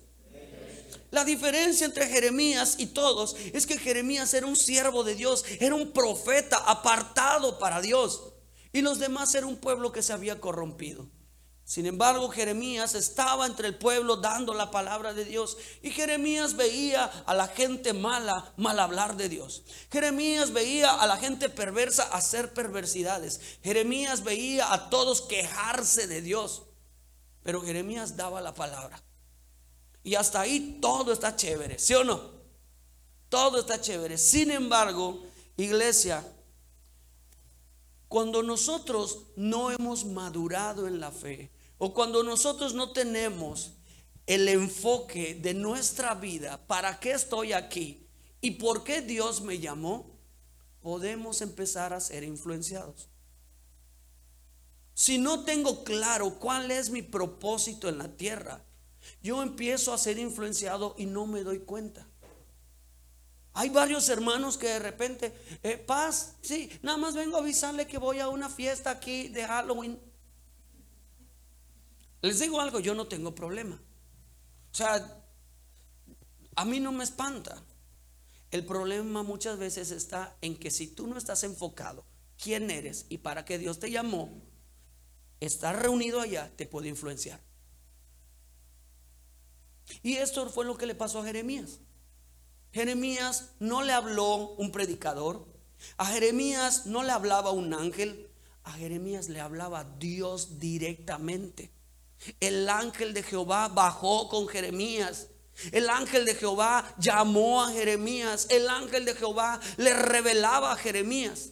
La 1.10 1.24
diferencia 1.24 1.86
entre 1.86 2.08
Jeremías 2.08 2.74
y 2.78 2.86
todos 2.86 3.36
es 3.52 3.66
que 3.66 3.78
Jeremías 3.78 4.34
era 4.34 4.46
un 4.46 4.56
siervo 4.56 5.04
de 5.04 5.14
Dios, 5.14 5.44
era 5.60 5.74
un 5.74 5.92
profeta 5.92 6.58
apartado 6.58 7.58
para 7.58 7.80
Dios. 7.80 8.34
Y 8.72 8.82
los 8.82 8.98
demás 8.98 9.34
era 9.34 9.46
un 9.46 9.56
pueblo 9.56 9.92
que 9.92 10.02
se 10.02 10.12
había 10.12 10.40
corrompido. 10.40 11.08
Sin 11.66 11.84
embargo, 11.86 12.28
Jeremías 12.28 12.94
estaba 12.94 13.44
entre 13.44 13.66
el 13.66 13.76
pueblo 13.76 14.18
dando 14.18 14.54
la 14.54 14.70
palabra 14.70 15.12
de 15.12 15.24
Dios. 15.24 15.58
Y 15.82 15.90
Jeremías 15.90 16.54
veía 16.54 17.06
a 17.06 17.34
la 17.34 17.48
gente 17.48 17.92
mala 17.92 18.52
mal 18.56 18.78
hablar 18.78 19.16
de 19.16 19.28
Dios. 19.28 19.64
Jeremías 19.90 20.52
veía 20.52 20.94
a 20.94 21.08
la 21.08 21.16
gente 21.16 21.48
perversa 21.48 22.04
hacer 22.04 22.54
perversidades. 22.54 23.40
Jeremías 23.64 24.22
veía 24.22 24.72
a 24.72 24.90
todos 24.90 25.22
quejarse 25.22 26.06
de 26.06 26.22
Dios. 26.22 26.62
Pero 27.42 27.60
Jeremías 27.62 28.16
daba 28.16 28.40
la 28.40 28.54
palabra. 28.54 29.02
Y 30.04 30.14
hasta 30.14 30.42
ahí 30.42 30.78
todo 30.80 31.12
está 31.12 31.34
chévere, 31.34 31.80
¿sí 31.80 31.94
o 31.94 32.04
no? 32.04 32.30
Todo 33.28 33.58
está 33.58 33.80
chévere. 33.80 34.18
Sin 34.18 34.52
embargo, 34.52 35.24
iglesia, 35.56 36.24
cuando 38.06 38.44
nosotros 38.44 39.24
no 39.34 39.72
hemos 39.72 40.04
madurado 40.04 40.86
en 40.86 41.00
la 41.00 41.10
fe, 41.10 41.50
o 41.78 41.92
cuando 41.92 42.22
nosotros 42.22 42.74
no 42.74 42.92
tenemos 42.92 43.72
el 44.26 44.48
enfoque 44.48 45.34
de 45.34 45.54
nuestra 45.54 46.14
vida, 46.14 46.66
¿para 46.66 46.98
qué 46.98 47.12
estoy 47.12 47.52
aquí? 47.52 48.06
¿Y 48.40 48.52
por 48.52 48.84
qué 48.84 49.02
Dios 49.02 49.40
me 49.40 49.58
llamó? 49.58 50.18
Podemos 50.80 51.42
empezar 51.42 51.92
a 51.92 52.00
ser 52.00 52.24
influenciados. 52.24 53.08
Si 54.94 55.18
no 55.18 55.44
tengo 55.44 55.84
claro 55.84 56.38
cuál 56.38 56.70
es 56.70 56.90
mi 56.90 57.02
propósito 57.02 57.88
en 57.88 57.98
la 57.98 58.16
tierra, 58.16 58.64
yo 59.22 59.42
empiezo 59.42 59.92
a 59.92 59.98
ser 59.98 60.18
influenciado 60.18 60.94
y 60.96 61.06
no 61.06 61.26
me 61.26 61.42
doy 61.42 61.60
cuenta. 61.60 62.06
Hay 63.52 63.70
varios 63.70 64.08
hermanos 64.08 64.58
que 64.58 64.68
de 64.68 64.78
repente, 64.78 65.34
eh, 65.62 65.76
paz, 65.78 66.36
sí, 66.42 66.70
nada 66.82 66.98
más 66.98 67.14
vengo 67.14 67.36
a 67.36 67.40
avisarle 67.40 67.86
que 67.86 67.98
voy 67.98 68.18
a 68.18 68.28
una 68.28 68.50
fiesta 68.50 68.90
aquí 68.90 69.28
de 69.28 69.44
Halloween. 69.44 69.98
Les 72.22 72.38
digo 72.38 72.60
algo, 72.60 72.80
yo 72.80 72.94
no 72.94 73.06
tengo 73.06 73.34
problema. 73.34 73.80
O 74.72 74.74
sea, 74.74 75.22
a 76.54 76.64
mí 76.64 76.80
no 76.80 76.92
me 76.92 77.04
espanta. 77.04 77.62
El 78.50 78.64
problema 78.64 79.22
muchas 79.22 79.58
veces 79.58 79.90
está 79.90 80.36
en 80.40 80.56
que 80.56 80.70
si 80.70 80.86
tú 80.86 81.06
no 81.06 81.18
estás 81.18 81.44
enfocado 81.44 82.04
quién 82.42 82.70
eres 82.70 83.06
y 83.08 83.18
para 83.18 83.44
qué 83.44 83.58
Dios 83.58 83.78
te 83.78 83.90
llamó, 83.90 84.30
estar 85.40 85.80
reunido 85.80 86.20
allá 86.20 86.52
te 86.56 86.66
puede 86.66 86.88
influenciar. 86.88 87.40
Y 90.02 90.16
esto 90.16 90.48
fue 90.50 90.64
lo 90.64 90.76
que 90.76 90.86
le 90.86 90.94
pasó 90.94 91.20
a 91.20 91.24
Jeremías. 91.24 91.80
Jeremías 92.72 93.52
no 93.58 93.82
le 93.82 93.92
habló 93.92 94.54
un 94.56 94.70
predicador, 94.72 95.46
a 95.96 96.06
Jeremías 96.06 96.86
no 96.86 97.02
le 97.02 97.12
hablaba 97.12 97.50
un 97.50 97.72
ángel, 97.72 98.30
a 98.64 98.72
Jeremías 98.72 99.28
le 99.28 99.40
hablaba 99.40 99.84
Dios 99.98 100.58
directamente. 100.58 101.70
El 102.40 102.68
ángel 102.68 103.14
de 103.14 103.22
Jehová 103.22 103.68
bajó 103.68 104.28
con 104.28 104.48
Jeremías. 104.48 105.28
El 105.72 105.88
ángel 105.88 106.24
de 106.24 106.34
Jehová 106.34 106.94
llamó 106.98 107.62
a 107.62 107.72
Jeremías. 107.72 108.46
El 108.50 108.68
ángel 108.68 109.04
de 109.04 109.14
Jehová 109.14 109.60
le 109.76 109.94
revelaba 109.94 110.72
a 110.72 110.76
Jeremías. 110.76 111.50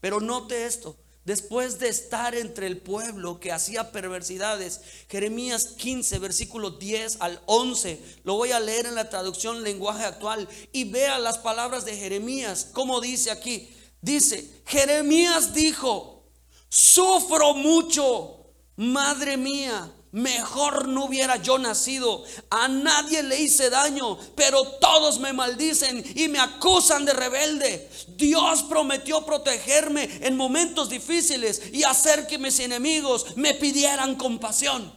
Pero 0.00 0.20
note 0.20 0.66
esto. 0.66 0.96
Después 1.24 1.78
de 1.78 1.88
estar 1.88 2.34
entre 2.34 2.66
el 2.66 2.82
pueblo 2.82 3.40
que 3.40 3.50
hacía 3.50 3.92
perversidades, 3.92 4.82
Jeremías 5.08 5.68
15, 5.78 6.18
versículo 6.18 6.72
10 6.72 7.16
al 7.20 7.40
11, 7.46 7.98
lo 8.24 8.34
voy 8.34 8.52
a 8.52 8.60
leer 8.60 8.84
en 8.84 8.94
la 8.94 9.08
traducción 9.08 9.62
lenguaje 9.62 10.04
actual 10.04 10.46
y 10.70 10.84
vea 10.84 11.18
las 11.18 11.38
palabras 11.38 11.86
de 11.86 11.96
Jeremías, 11.96 12.68
como 12.74 13.00
dice 13.00 13.30
aquí. 13.30 13.74
Dice, 14.02 14.62
Jeremías 14.66 15.54
dijo, 15.54 16.26
sufro 16.68 17.54
mucho 17.54 18.43
Madre 18.76 19.36
mía, 19.36 19.92
mejor 20.10 20.88
no 20.88 21.04
hubiera 21.04 21.36
yo 21.36 21.58
nacido. 21.58 22.24
A 22.50 22.68
nadie 22.68 23.22
le 23.22 23.40
hice 23.40 23.70
daño, 23.70 24.16
pero 24.36 24.64
todos 24.78 25.18
me 25.18 25.32
maldicen 25.32 26.04
y 26.16 26.28
me 26.28 26.38
acusan 26.38 27.04
de 27.04 27.12
rebelde. 27.12 27.90
Dios 28.16 28.64
prometió 28.64 29.24
protegerme 29.24 30.08
en 30.26 30.36
momentos 30.36 30.88
difíciles 30.88 31.62
y 31.72 31.84
hacer 31.84 32.26
que 32.26 32.38
mis 32.38 32.58
enemigos 32.60 33.36
me 33.36 33.54
pidieran 33.54 34.16
compasión. 34.16 34.92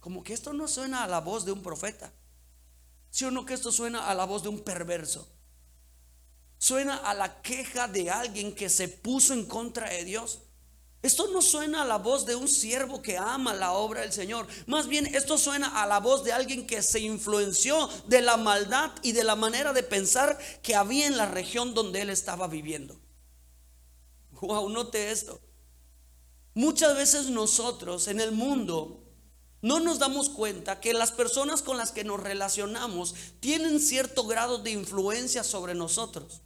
Como 0.00 0.24
que 0.24 0.32
esto 0.32 0.52
no 0.54 0.68
suena 0.68 1.04
a 1.04 1.08
la 1.08 1.20
voz 1.20 1.44
de 1.44 1.52
un 1.52 1.62
profeta. 1.62 2.12
Si 3.10 3.24
o 3.24 3.30
no 3.30 3.44
que 3.44 3.54
esto 3.54 3.72
suena 3.72 4.08
a 4.08 4.14
la 4.14 4.24
voz 4.24 4.42
de 4.42 4.48
un 4.48 4.60
perverso? 4.60 5.28
Suena 6.58 6.96
a 6.96 7.12
la 7.14 7.42
queja 7.42 7.88
de 7.88 8.10
alguien 8.10 8.54
que 8.54 8.68
se 8.68 8.88
puso 8.88 9.34
en 9.34 9.44
contra 9.46 9.90
de 9.90 10.04
Dios. 10.04 10.40
Esto 11.02 11.28
no 11.28 11.40
suena 11.40 11.82
a 11.82 11.86
la 11.86 11.96
voz 11.96 12.26
de 12.26 12.34
un 12.34 12.46
siervo 12.46 13.00
que 13.00 13.16
ama 13.16 13.54
la 13.54 13.72
obra 13.72 14.02
del 14.02 14.12
Señor. 14.12 14.46
Más 14.66 14.86
bien, 14.86 15.06
esto 15.14 15.38
suena 15.38 15.82
a 15.82 15.86
la 15.86 15.98
voz 15.98 16.24
de 16.24 16.32
alguien 16.32 16.66
que 16.66 16.82
se 16.82 17.00
influenció 17.00 17.88
de 18.06 18.20
la 18.20 18.36
maldad 18.36 18.90
y 19.02 19.12
de 19.12 19.24
la 19.24 19.34
manera 19.34 19.72
de 19.72 19.82
pensar 19.82 20.38
que 20.62 20.74
había 20.74 21.06
en 21.06 21.16
la 21.16 21.24
región 21.24 21.72
donde 21.72 22.02
él 22.02 22.10
estaba 22.10 22.48
viviendo. 22.48 23.00
Wow, 24.42 24.68
note 24.68 25.10
esto. 25.10 25.40
Muchas 26.52 26.94
veces 26.94 27.30
nosotros 27.30 28.06
en 28.08 28.20
el 28.20 28.32
mundo 28.32 29.02
no 29.62 29.80
nos 29.80 29.98
damos 29.98 30.28
cuenta 30.28 30.80
que 30.80 30.92
las 30.92 31.12
personas 31.12 31.62
con 31.62 31.78
las 31.78 31.92
que 31.92 32.04
nos 32.04 32.20
relacionamos 32.20 33.14
tienen 33.40 33.80
cierto 33.80 34.26
grado 34.26 34.58
de 34.58 34.72
influencia 34.72 35.44
sobre 35.44 35.74
nosotros. 35.74 36.42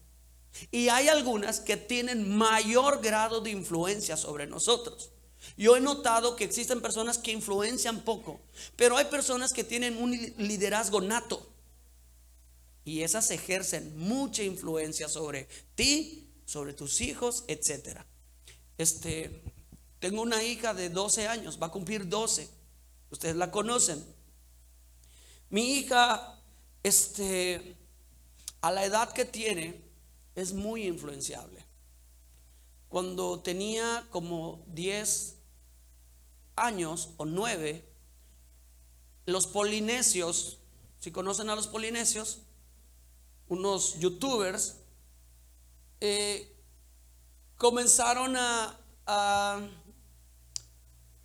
Y 0.71 0.89
hay 0.89 1.09
algunas 1.09 1.61
que 1.61 1.77
tienen 1.77 2.37
mayor 2.37 3.01
grado 3.03 3.41
de 3.41 3.51
influencia 3.51 4.17
sobre 4.17 4.47
nosotros. 4.47 5.11
Yo 5.57 5.77
he 5.77 5.81
notado 5.81 6.37
que 6.37 6.45
existen 6.45 6.81
personas 6.81 7.19
que 7.19 7.33
influencian 7.33 8.01
poco, 8.01 8.41
pero 8.77 8.97
hay 8.97 9.05
personas 9.07 9.53
que 9.53 9.65
tienen 9.65 9.97
un 9.97 10.13
liderazgo 10.39 11.01
nato. 11.01 11.51
Y 12.85 13.03
esas 13.03 13.31
ejercen 13.31 13.97
mucha 13.97 14.43
influencia 14.43 15.09
sobre 15.09 15.49
ti, 15.75 16.29
sobre 16.45 16.73
tus 16.73 17.01
hijos, 17.01 17.45
etc. 17.49 18.01
Este, 18.77 19.43
tengo 20.01 20.23
una 20.23 20.43
hija 20.43 20.75
de 20.75 20.91
12 20.91 21.29
años, 21.29 21.59
va 21.61 21.69
a 21.69 21.71
cumplir 21.71 22.09
12. 22.09 22.49
Ustedes 23.11 23.37
la 23.37 23.51
conocen. 23.51 24.05
Mi 25.51 25.79
hija, 25.79 26.43
este, 26.83 27.77
a 28.61 28.73
la 28.73 28.85
edad 28.85 29.13
que 29.13 29.25
tiene, 29.25 29.84
es 30.35 30.53
muy 30.53 30.87
influenciable. 30.87 31.65
Cuando 32.89 33.41
tenía 33.41 34.07
como 34.11 34.65
10 34.69 35.37
años 36.57 37.11
o 37.17 37.25
9, 37.25 37.85
los 39.27 39.47
polinesios, 39.47 40.59
si 41.01 41.11
conocen 41.11 41.51
a 41.51 41.57
los 41.57 41.67
polinesios, 41.67 42.43
unos 43.49 43.99
youtubers, 43.99 44.77
eh, 46.01 46.55
comenzaron 47.57 48.37
a, 48.37 48.81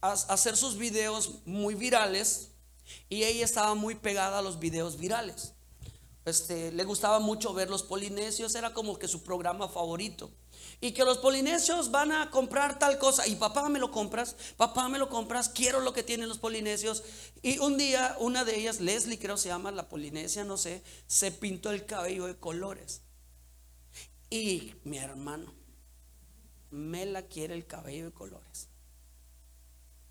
hacer 0.01 0.56
sus 0.56 0.78
videos 0.78 1.46
muy 1.46 1.75
virales 1.75 2.51
y 3.10 3.24
ella 3.24 3.44
estaba 3.44 3.75
muy 3.75 3.96
pegada 3.96 4.39
a 4.39 4.42
los 4.42 4.60
videos 4.60 4.98
virales. 4.98 5.54
Este, 6.30 6.72
le 6.72 6.84
gustaba 6.84 7.20
mucho 7.20 7.54
ver 7.54 7.70
los 7.70 7.84
polinesios, 7.84 8.56
era 8.56 8.74
como 8.74 8.98
que 8.98 9.08
su 9.08 9.24
programa 9.24 9.68
favorito. 9.68 10.32
Y 10.82 10.92
que 10.94 11.04
los 11.04 11.18
polinesios 11.18 11.92
van 11.92 12.12
a 12.12 12.30
comprar 12.32 12.80
tal 12.80 12.98
cosa. 12.98 13.28
Y 13.28 13.36
papá 13.36 13.68
me 13.70 13.80
lo 13.80 13.92
compras, 13.92 14.36
papá 14.56 14.88
me 14.88 14.98
lo 14.98 15.10
compras, 15.10 15.50
quiero 15.50 15.82
lo 15.82 15.94
que 15.94 16.04
tienen 16.04 16.30
los 16.30 16.38
polinesios. 16.38 17.04
Y 17.42 17.60
un 17.60 17.78
día 17.78 18.16
una 18.20 18.46
de 18.46 18.58
ellas, 18.58 18.80
Leslie 18.80 19.20
creo 19.20 19.38
se 19.38 19.50
llama, 19.50 19.72
la 19.72 19.90
polinesia, 19.90 20.44
no 20.44 20.58
sé, 20.58 20.84
se 21.08 21.32
pintó 21.32 21.72
el 21.72 21.86
cabello 21.86 22.28
de 22.28 22.38
colores. 22.38 23.02
Y 24.30 24.76
mi 24.84 24.98
hermano, 24.98 25.54
Mela 26.72 27.24
quiere 27.24 27.56
el 27.56 27.66
cabello 27.66 28.06
de 28.06 28.12
colores. 28.12 28.70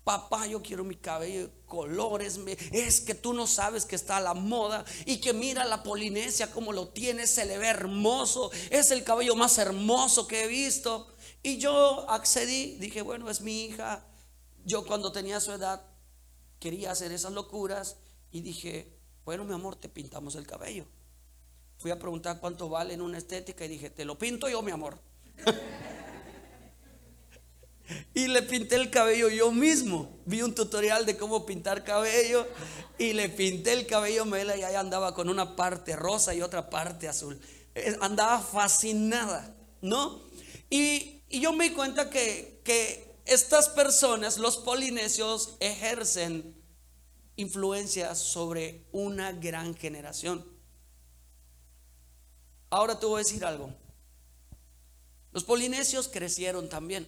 Papá, 0.09 0.47
yo 0.47 0.63
quiero 0.63 0.83
mi 0.83 0.95
cabello 0.95 1.51
colores. 1.67 2.39
Es 2.71 2.99
que 2.99 3.13
tú 3.13 3.31
no 3.31 3.45
sabes 3.45 3.85
que 3.85 3.95
está 3.95 4.17
a 4.17 4.19
la 4.19 4.33
moda 4.33 4.83
y 5.05 5.21
que 5.21 5.33
mira 5.33 5.65
la 5.65 5.83
Polinesia 5.83 6.49
como 6.49 6.73
lo 6.73 6.87
tiene, 6.87 7.27
se 7.27 7.45
le 7.45 7.59
ve 7.59 7.67
hermoso. 7.67 8.49
Es 8.71 8.89
el 8.89 9.03
cabello 9.03 9.35
más 9.35 9.59
hermoso 9.59 10.25
que 10.25 10.45
he 10.45 10.47
visto. 10.47 11.13
Y 11.43 11.59
yo 11.59 12.09
accedí, 12.09 12.77
dije, 12.79 13.03
bueno, 13.03 13.29
es 13.29 13.41
mi 13.41 13.65
hija. 13.65 14.03
Yo 14.65 14.83
cuando 14.83 15.11
tenía 15.11 15.39
su 15.39 15.51
edad 15.51 15.85
quería 16.57 16.89
hacer 16.89 17.11
esas 17.11 17.33
locuras 17.33 17.97
y 18.31 18.41
dije, 18.41 18.97
bueno, 19.25 19.43
mi 19.43 19.53
amor, 19.53 19.75
te 19.75 19.89
pintamos 19.89 20.33
el 20.33 20.47
cabello. 20.47 20.87
Fui 21.77 21.91
a 21.91 21.99
preguntar 21.99 22.39
cuánto 22.39 22.67
vale 22.67 22.95
en 22.95 23.01
una 23.03 23.19
estética 23.19 23.63
y 23.63 23.67
dije, 23.67 23.91
te 23.91 24.05
lo 24.05 24.17
pinto 24.17 24.49
yo, 24.49 24.63
mi 24.63 24.71
amor. 24.71 24.97
Y 28.13 28.27
le 28.27 28.43
pinté 28.43 28.75
el 28.75 28.89
cabello 28.89 29.29
yo 29.29 29.51
mismo. 29.51 30.19
Vi 30.25 30.41
un 30.41 30.53
tutorial 30.53 31.05
de 31.05 31.17
cómo 31.17 31.45
pintar 31.45 31.83
cabello 31.83 32.47
y 32.97 33.13
le 33.13 33.29
pinté 33.29 33.73
el 33.73 33.87
cabello 33.87 34.25
Mela 34.25 34.55
y 34.55 34.63
ahí 34.63 34.75
andaba 34.75 35.13
con 35.13 35.29
una 35.29 35.55
parte 35.55 35.95
rosa 35.95 36.33
y 36.33 36.41
otra 36.41 36.69
parte 36.69 37.07
azul. 37.07 37.39
Andaba 38.01 38.39
fascinada, 38.41 39.55
¿no? 39.81 40.21
Y, 40.69 41.15
yo 41.31 41.53
me 41.53 41.69
di 41.69 41.75
cuenta 41.75 42.09
que, 42.09 42.61
que 42.63 43.15
estas 43.25 43.69
personas, 43.69 44.39
los 44.39 44.57
polinesios, 44.57 45.57
ejercen 45.59 46.59
influencia 47.35 48.15
sobre 48.15 48.87
una 48.91 49.31
gran 49.31 49.75
generación. 49.75 50.43
Ahora 52.69 52.99
te 52.99 53.05
voy 53.05 53.21
a 53.21 53.23
decir 53.23 53.45
algo. 53.45 53.73
Los 55.31 55.43
polinesios 55.43 56.07
crecieron 56.07 56.69
también. 56.69 57.07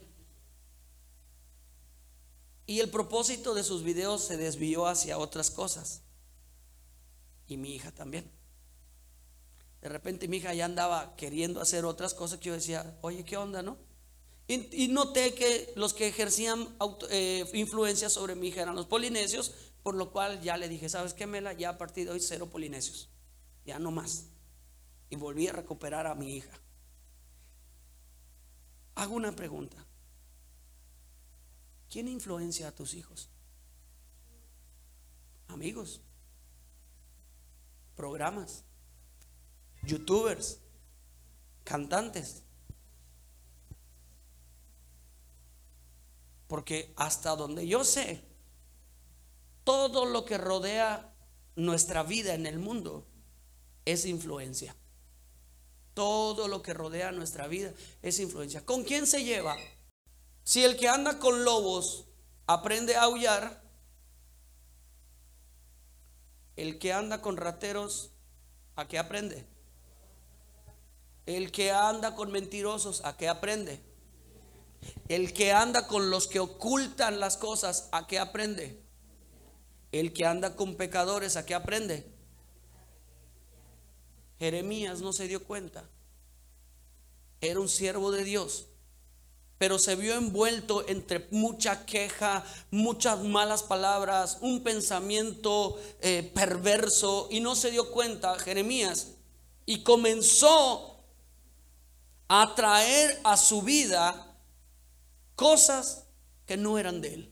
Y 2.65 2.79
el 2.79 2.89
propósito 2.89 3.53
de 3.53 3.63
sus 3.63 3.83
videos 3.83 4.23
se 4.23 4.37
desvió 4.37 4.87
hacia 4.87 5.17
otras 5.17 5.51
cosas. 5.51 6.03
Y 7.47 7.57
mi 7.57 7.75
hija 7.75 7.91
también. 7.91 8.31
De 9.81 9.89
repente 9.89 10.27
mi 10.27 10.37
hija 10.37 10.53
ya 10.53 10.65
andaba 10.65 11.15
queriendo 11.15 11.59
hacer 11.59 11.85
otras 11.85 12.13
cosas 12.13 12.39
que 12.39 12.49
yo 12.49 12.53
decía, 12.53 12.97
oye, 13.01 13.25
¿qué 13.25 13.35
onda, 13.35 13.63
no? 13.63 13.77
Y, 14.47 14.89
noté 14.89 15.33
que 15.33 15.71
los 15.77 15.93
que 15.93 16.07
ejercían 16.07 16.67
eh, 17.09 17.45
influencia 17.53 18.09
sobre 18.09 18.35
mi 18.35 18.49
hija 18.49 18.63
eran 18.63 18.75
los 18.75 18.85
polinesios, 18.85 19.53
por 19.81 19.95
lo 19.95 20.11
cual 20.11 20.41
ya 20.41 20.57
le 20.57 20.67
dije, 20.67 20.89
¿sabes 20.89 21.13
qué, 21.13 21.25
Mela? 21.25 21.53
Ya 21.53 21.69
a 21.69 21.77
partir 21.77 22.05
de 22.05 22.11
hoy 22.11 22.19
cero 22.19 22.49
polinesios. 22.49 23.09
Ya 23.65 23.79
no 23.79 23.91
más. 23.91 24.25
Y 25.09 25.15
volví 25.15 25.47
a 25.47 25.53
recuperar 25.53 26.05
a 26.05 26.15
mi 26.15 26.35
hija. 26.35 26.59
Hago 28.95 29.15
una 29.15 29.31
pregunta. 29.31 29.87
¿Quién 31.91 32.07
influencia 32.07 32.69
a 32.69 32.71
tus 32.71 32.93
hijos? 32.93 33.29
Amigos, 35.49 35.99
programas, 37.97 38.63
youtubers, 39.83 40.59
cantantes. 41.65 42.43
Porque 46.47 46.93
hasta 46.95 47.35
donde 47.35 47.67
yo 47.67 47.83
sé, 47.83 48.23
todo 49.65 50.05
lo 50.05 50.23
que 50.23 50.37
rodea 50.37 51.13
nuestra 51.57 52.03
vida 52.03 52.33
en 52.33 52.45
el 52.45 52.57
mundo 52.57 53.05
es 53.83 54.05
influencia. 54.05 54.77
Todo 55.93 56.47
lo 56.47 56.61
que 56.61 56.73
rodea 56.73 57.11
nuestra 57.11 57.47
vida 57.47 57.73
es 58.01 58.21
influencia. 58.21 58.65
¿Con 58.65 58.85
quién 58.85 59.05
se 59.05 59.25
lleva? 59.25 59.57
Si 60.43 60.63
el 60.63 60.77
que 60.77 60.89
anda 60.89 61.19
con 61.19 61.45
lobos 61.45 62.05
aprende 62.47 62.95
a 62.95 63.03
aullar, 63.03 63.61
el 66.55 66.79
que 66.79 66.93
anda 66.93 67.21
con 67.21 67.37
rateros, 67.37 68.11
¿a 68.75 68.87
qué 68.87 68.99
aprende? 68.99 69.45
El 71.25 71.51
que 71.51 71.71
anda 71.71 72.15
con 72.15 72.31
mentirosos, 72.31 73.03
¿a 73.05 73.15
qué 73.15 73.29
aprende? 73.29 73.81
El 75.07 75.33
que 75.33 75.51
anda 75.51 75.87
con 75.87 76.09
los 76.09 76.27
que 76.27 76.39
ocultan 76.39 77.19
las 77.19 77.37
cosas, 77.37 77.89
¿a 77.91 78.07
qué 78.07 78.19
aprende? 78.19 78.81
El 79.91 80.13
que 80.13 80.25
anda 80.25 80.55
con 80.55 80.75
pecadores, 80.75 81.35
¿a 81.35 81.45
qué 81.45 81.53
aprende? 81.53 82.11
Jeremías 84.39 85.01
no 85.01 85.13
se 85.13 85.27
dio 85.27 85.43
cuenta. 85.43 85.87
Era 87.41 87.59
un 87.59 87.69
siervo 87.69 88.11
de 88.11 88.23
Dios, 88.23 88.67
pero 89.61 89.77
se 89.77 89.95
vio 89.95 90.15
envuelto 90.15 90.83
entre 90.87 91.27
mucha 91.29 91.85
queja, 91.85 92.43
muchas 92.71 93.23
malas 93.23 93.61
palabras, 93.61 94.39
un 94.41 94.63
pensamiento 94.63 95.79
eh, 96.01 96.31
perverso 96.33 97.27
y 97.29 97.41
no 97.41 97.55
se 97.55 97.69
dio 97.69 97.91
cuenta 97.91 98.39
Jeremías 98.39 99.09
y 99.67 99.83
comenzó 99.83 101.03
a 102.27 102.55
traer 102.55 103.21
a 103.23 103.37
su 103.37 103.61
vida 103.61 104.35
cosas 105.35 106.05
que 106.47 106.57
no 106.57 106.79
eran 106.79 106.99
de 106.99 107.13
él. 107.13 107.31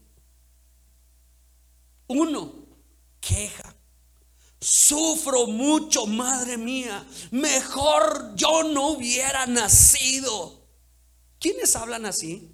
Uno, 2.05 2.53
queja. 3.19 3.75
Sufro 4.61 5.47
mucho, 5.47 6.05
madre 6.05 6.57
mía. 6.59 7.03
Mejor 7.31 8.35
yo 8.35 8.61
no 8.65 8.89
hubiera 8.89 9.47
nacido. 9.47 10.58
¿Quiénes 11.39 11.75
hablan 11.75 12.05
así? 12.05 12.49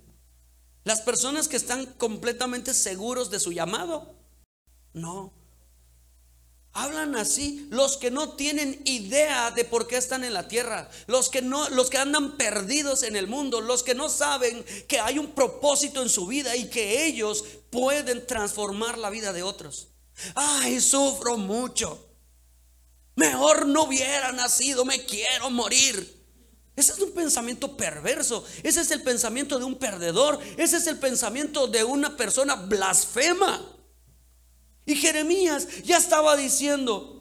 ¿Las 0.83 1.01
personas 1.01 1.47
que 1.47 1.57
están 1.57 1.85
completamente 1.85 2.73
seguros 2.73 3.31
de 3.31 3.39
su 3.39 3.51
llamado? 3.51 4.15
No. 4.93 5.33
Hablan 6.73 7.15
así 7.15 7.67
los 7.71 7.97
que 7.97 8.11
no 8.11 8.33
tienen 8.33 8.81
idea 8.85 9.49
de 9.49 9.63
por 9.63 9.87
qué 9.87 9.95
están 9.95 10.23
en 10.23 10.33
la 10.33 10.47
tierra, 10.47 10.89
los 11.07 11.29
que 11.29 11.41
no 11.41 11.69
los 11.69 11.89
que 11.89 11.97
andan 11.97 12.37
perdidos 12.37 13.03
en 13.03 13.15
el 13.15 13.27
mundo, 13.27 13.61
los 13.61 13.81
que 13.81 13.95
no 13.95 14.09
saben 14.09 14.63
que 14.87 14.99
hay 14.99 15.17
un 15.17 15.31
propósito 15.31 16.01
en 16.01 16.09
su 16.09 16.27
vida 16.27 16.55
y 16.55 16.69
que 16.69 17.05
ellos 17.05 17.45
pueden 17.69 18.27
transformar 18.27 18.97
la 18.97 19.09
vida 19.09 19.31
de 19.31 19.41
otros. 19.41 19.87
Ay, 20.35 20.81
sufro 20.81 21.37
mucho. 21.37 22.09
Mejor 23.15 23.67
no 23.67 23.83
hubiera 23.83 24.33
nacido, 24.33 24.83
me 24.83 25.05
quiero 25.05 25.49
morir. 25.49 26.14
Ese 26.75 26.91
es 26.91 26.99
un 26.99 27.11
pensamiento 27.13 27.77
perverso. 27.77 28.43
Ese 28.63 28.81
es 28.81 28.91
el 28.91 29.01
pensamiento 29.01 29.57
de 29.57 29.65
un 29.65 29.75
perdedor. 29.75 30.39
Ese 30.57 30.77
es 30.77 30.87
el 30.87 30.99
pensamiento 30.99 31.67
de 31.67 31.83
una 31.83 32.17
persona 32.17 32.55
blasfema. 32.55 33.61
Y 34.85 34.95
Jeremías 34.95 35.67
ya 35.83 35.97
estaba 35.97 36.35
diciendo, 36.35 37.15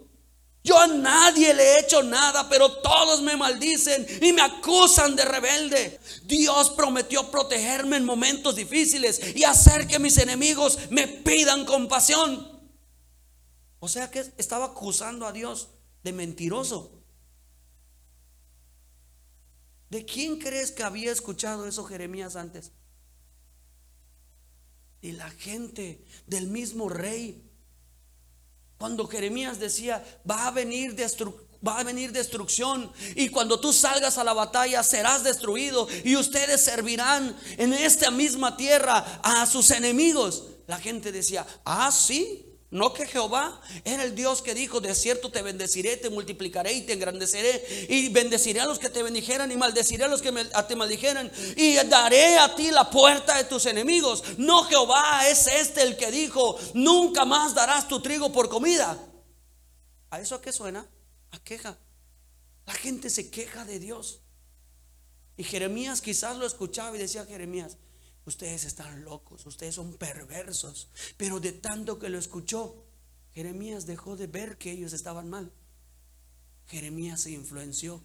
yo 0.64 0.78
a 0.78 0.86
nadie 0.86 1.52
le 1.52 1.62
he 1.62 1.80
hecho 1.80 2.02
nada, 2.02 2.48
pero 2.48 2.72
todos 2.80 3.20
me 3.20 3.36
maldicen 3.36 4.06
y 4.22 4.32
me 4.32 4.40
acusan 4.40 5.14
de 5.14 5.24
rebelde. 5.24 6.00
Dios 6.24 6.70
prometió 6.70 7.30
protegerme 7.30 7.96
en 7.96 8.04
momentos 8.04 8.56
difíciles 8.56 9.36
y 9.36 9.44
hacer 9.44 9.86
que 9.86 9.98
mis 9.98 10.16
enemigos 10.16 10.78
me 10.90 11.06
pidan 11.06 11.66
compasión. 11.66 12.50
O 13.78 13.88
sea 13.88 14.10
que 14.10 14.32
estaba 14.38 14.66
acusando 14.66 15.26
a 15.26 15.32
Dios 15.32 15.68
de 16.02 16.12
mentiroso. 16.12 16.93
¿De 19.90 20.04
quién 20.04 20.38
crees 20.38 20.72
que 20.72 20.82
había 20.82 21.12
escuchado 21.12 21.66
eso 21.66 21.84
Jeremías 21.84 22.36
antes? 22.36 22.72
Y 25.00 25.12
la 25.12 25.30
gente 25.30 26.04
del 26.26 26.46
mismo 26.48 26.88
rey 26.88 27.44
cuando 28.78 29.06
Jeremías 29.06 29.58
decía, 29.58 30.04
va 30.28 30.46
a 30.46 30.50
venir 30.50 30.96
va 31.66 31.78
a 31.78 31.84
venir 31.84 32.12
destrucción 32.12 32.92
y 33.14 33.30
cuando 33.30 33.58
tú 33.58 33.72
salgas 33.72 34.18
a 34.18 34.24
la 34.24 34.34
batalla 34.34 34.82
serás 34.82 35.24
destruido 35.24 35.88
y 36.04 36.16
ustedes 36.16 36.60
servirán 36.62 37.34
en 37.56 37.72
esta 37.72 38.10
misma 38.10 38.56
tierra 38.56 38.98
a 39.22 39.46
sus 39.46 39.70
enemigos. 39.70 40.44
La 40.66 40.78
gente 40.78 41.12
decía, 41.12 41.46
"Ah, 41.64 41.90
sí, 41.90 42.53
no 42.74 42.92
que 42.92 43.06
Jehová 43.06 43.60
era 43.84 44.02
el 44.02 44.16
Dios 44.16 44.42
que 44.42 44.52
dijo, 44.52 44.80
de 44.80 44.96
cierto 44.96 45.30
te 45.30 45.42
bendeciré, 45.42 45.96
te 45.96 46.10
multiplicaré 46.10 46.72
y 46.72 46.82
te 46.82 46.94
engrandeceré. 46.94 47.86
Y 47.88 48.08
bendeciré 48.08 48.62
a 48.62 48.66
los 48.66 48.80
que 48.80 48.88
te 48.88 49.00
bendijeran 49.00 49.52
y 49.52 49.56
maldeciré 49.56 50.02
a 50.02 50.08
los 50.08 50.20
que 50.20 50.32
te 50.32 50.74
maldijeran. 50.74 51.30
Y 51.56 51.76
daré 51.84 52.36
a 52.36 52.52
ti 52.56 52.72
la 52.72 52.90
puerta 52.90 53.36
de 53.36 53.44
tus 53.44 53.66
enemigos. 53.66 54.24
No 54.38 54.64
Jehová 54.64 55.28
es 55.28 55.46
este 55.46 55.82
el 55.82 55.96
que 55.96 56.10
dijo, 56.10 56.58
nunca 56.74 57.24
más 57.24 57.54
darás 57.54 57.86
tu 57.86 58.02
trigo 58.02 58.32
por 58.32 58.48
comida. 58.48 58.98
¿A 60.10 60.20
eso 60.20 60.34
a 60.34 60.42
qué 60.42 60.52
suena? 60.52 60.84
A 61.30 61.38
queja. 61.44 61.78
La 62.66 62.74
gente 62.74 63.08
se 63.08 63.30
queja 63.30 63.64
de 63.64 63.78
Dios. 63.78 64.22
Y 65.36 65.44
Jeremías 65.44 66.00
quizás 66.00 66.36
lo 66.36 66.44
escuchaba 66.44 66.96
y 66.96 66.98
decía 66.98 67.24
Jeremías, 67.24 67.76
ustedes 68.26 68.64
están 68.64 69.04
locos, 69.04 69.46
ustedes 69.46 69.74
son 69.74 69.94
perversos. 69.94 70.88
Pero 71.16 71.40
de 71.40 71.52
tanto 71.52 71.98
que 71.98 72.08
lo 72.08 72.18
escuchó, 72.18 72.84
Jeremías 73.32 73.86
dejó 73.86 74.16
de 74.16 74.26
ver 74.26 74.58
que 74.58 74.72
ellos 74.72 74.92
estaban 74.92 75.28
mal. 75.28 75.52
Jeremías 76.66 77.20
se 77.20 77.32
influenció 77.32 78.02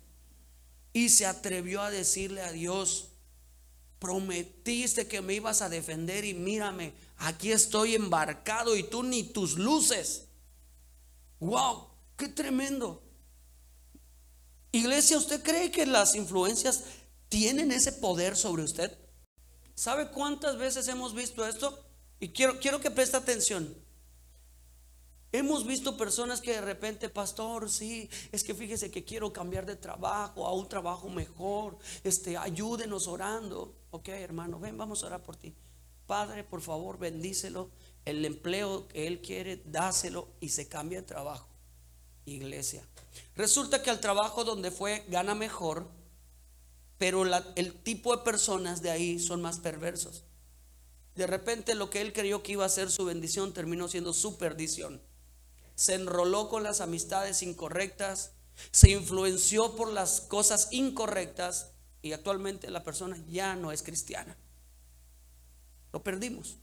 y 0.92 1.10
se 1.10 1.26
atrevió 1.26 1.82
a 1.82 1.92
decirle 1.92 2.42
a 2.42 2.52
Dios, 2.52 3.10
prometiste 4.00 5.08
que 5.08 5.22
me 5.22 5.36
ibas 5.36 5.62
a 5.62 5.70
defender 5.70 6.26
y 6.26 6.34
mírame, 6.34 6.94
aquí 7.18 7.52
estoy 7.52 7.96
embarcado 7.96 8.76
y 8.76 8.84
tú 8.84 9.04
ni 9.04 9.24
tus 9.24 9.58
luces. 9.58 10.26
¡Wow! 11.40 11.88
¡Qué 12.18 12.28
tremendo! 12.28 13.04
Iglesia, 14.72 15.18
¿usted 15.18 15.42
cree 15.42 15.72
que 15.72 15.86
las 15.86 16.16
influencias 16.16 16.84
tienen 17.28 17.72
ese 17.72 17.92
poder 17.92 18.36
sobre 18.36 18.64
usted? 18.64 18.98
¿Sabe 19.80 20.10
cuántas 20.10 20.58
veces 20.58 20.90
hemos 20.90 21.14
visto 21.14 21.48
esto? 21.48 21.82
Y 22.20 22.34
quiero, 22.34 22.60
quiero 22.60 22.82
que 22.82 22.92
preste 22.92 23.16
atención. 23.16 23.74
Hemos 25.32 25.66
visto 25.66 25.96
personas 25.96 26.42
que 26.42 26.52
de 26.52 26.60
repente, 26.60 27.08
pastor, 27.08 27.72
sí, 27.72 28.10
es 28.34 28.44
que 28.44 28.54
fíjese 28.54 28.92
que 28.92 29.06
quiero 29.06 29.32
cambiar 29.32 29.66
de 29.66 29.78
trabajo 29.78 30.46
a 30.46 30.54
un 30.54 30.68
trabajo 30.68 31.08
mejor. 31.08 31.78
Este, 32.04 32.36
ayúdenos 32.36 33.08
orando. 33.08 33.74
Ok, 33.92 34.10
hermano, 34.10 34.60
ven, 34.60 34.78
vamos 34.78 35.02
a 35.02 35.08
orar 35.08 35.24
por 35.24 35.38
ti. 35.38 35.56
Padre, 36.06 36.44
por 36.44 36.60
favor, 36.60 36.98
bendícelo. 37.00 37.72
El 38.04 38.26
empleo 38.26 38.86
que 38.90 39.08
él 39.08 39.22
quiere, 39.22 39.62
dáselo 39.64 40.28
y 40.42 40.50
se 40.50 40.68
cambia 40.68 41.00
de 41.00 41.08
trabajo. 41.08 41.48
Iglesia. 42.26 42.84
Resulta 43.34 43.82
que 43.82 43.92
al 43.92 44.02
trabajo 44.02 44.44
donde 44.44 44.72
fue 44.72 45.06
gana 45.08 45.36
mejor, 45.36 45.88
pero 47.00 47.24
el 47.56 47.74
tipo 47.82 48.16
de 48.16 48.24
personas 48.24 48.82
de 48.82 48.92
ahí 48.92 49.20
son 49.20 49.42
más 49.42 49.60
perversos. 49.60 50.26
De 51.16 51.26
repente 51.28 51.74
lo 51.74 51.90
que 51.90 52.02
él 52.02 52.12
creyó 52.12 52.44
que 52.44 52.52
iba 52.52 52.66
a 52.66 52.70
ser 52.70 52.92
su 52.92 53.06
bendición 53.06 53.54
terminó 53.54 53.88
siendo 53.88 54.12
su 54.12 54.38
perdición. 54.38 55.02
Se 55.76 55.96
enroló 55.96 56.50
con 56.50 56.62
las 56.62 56.82
amistades 56.82 57.42
incorrectas, 57.42 58.34
se 58.72 58.92
influenció 58.92 59.78
por 59.78 59.94
las 59.94 60.20
cosas 60.20 60.68
incorrectas 60.72 61.72
y 62.02 62.12
actualmente 62.12 62.70
la 62.70 62.84
persona 62.84 63.18
ya 63.30 63.56
no 63.56 63.72
es 63.72 63.82
cristiana. 63.82 64.38
Lo 65.94 66.04
perdimos. 66.04 66.58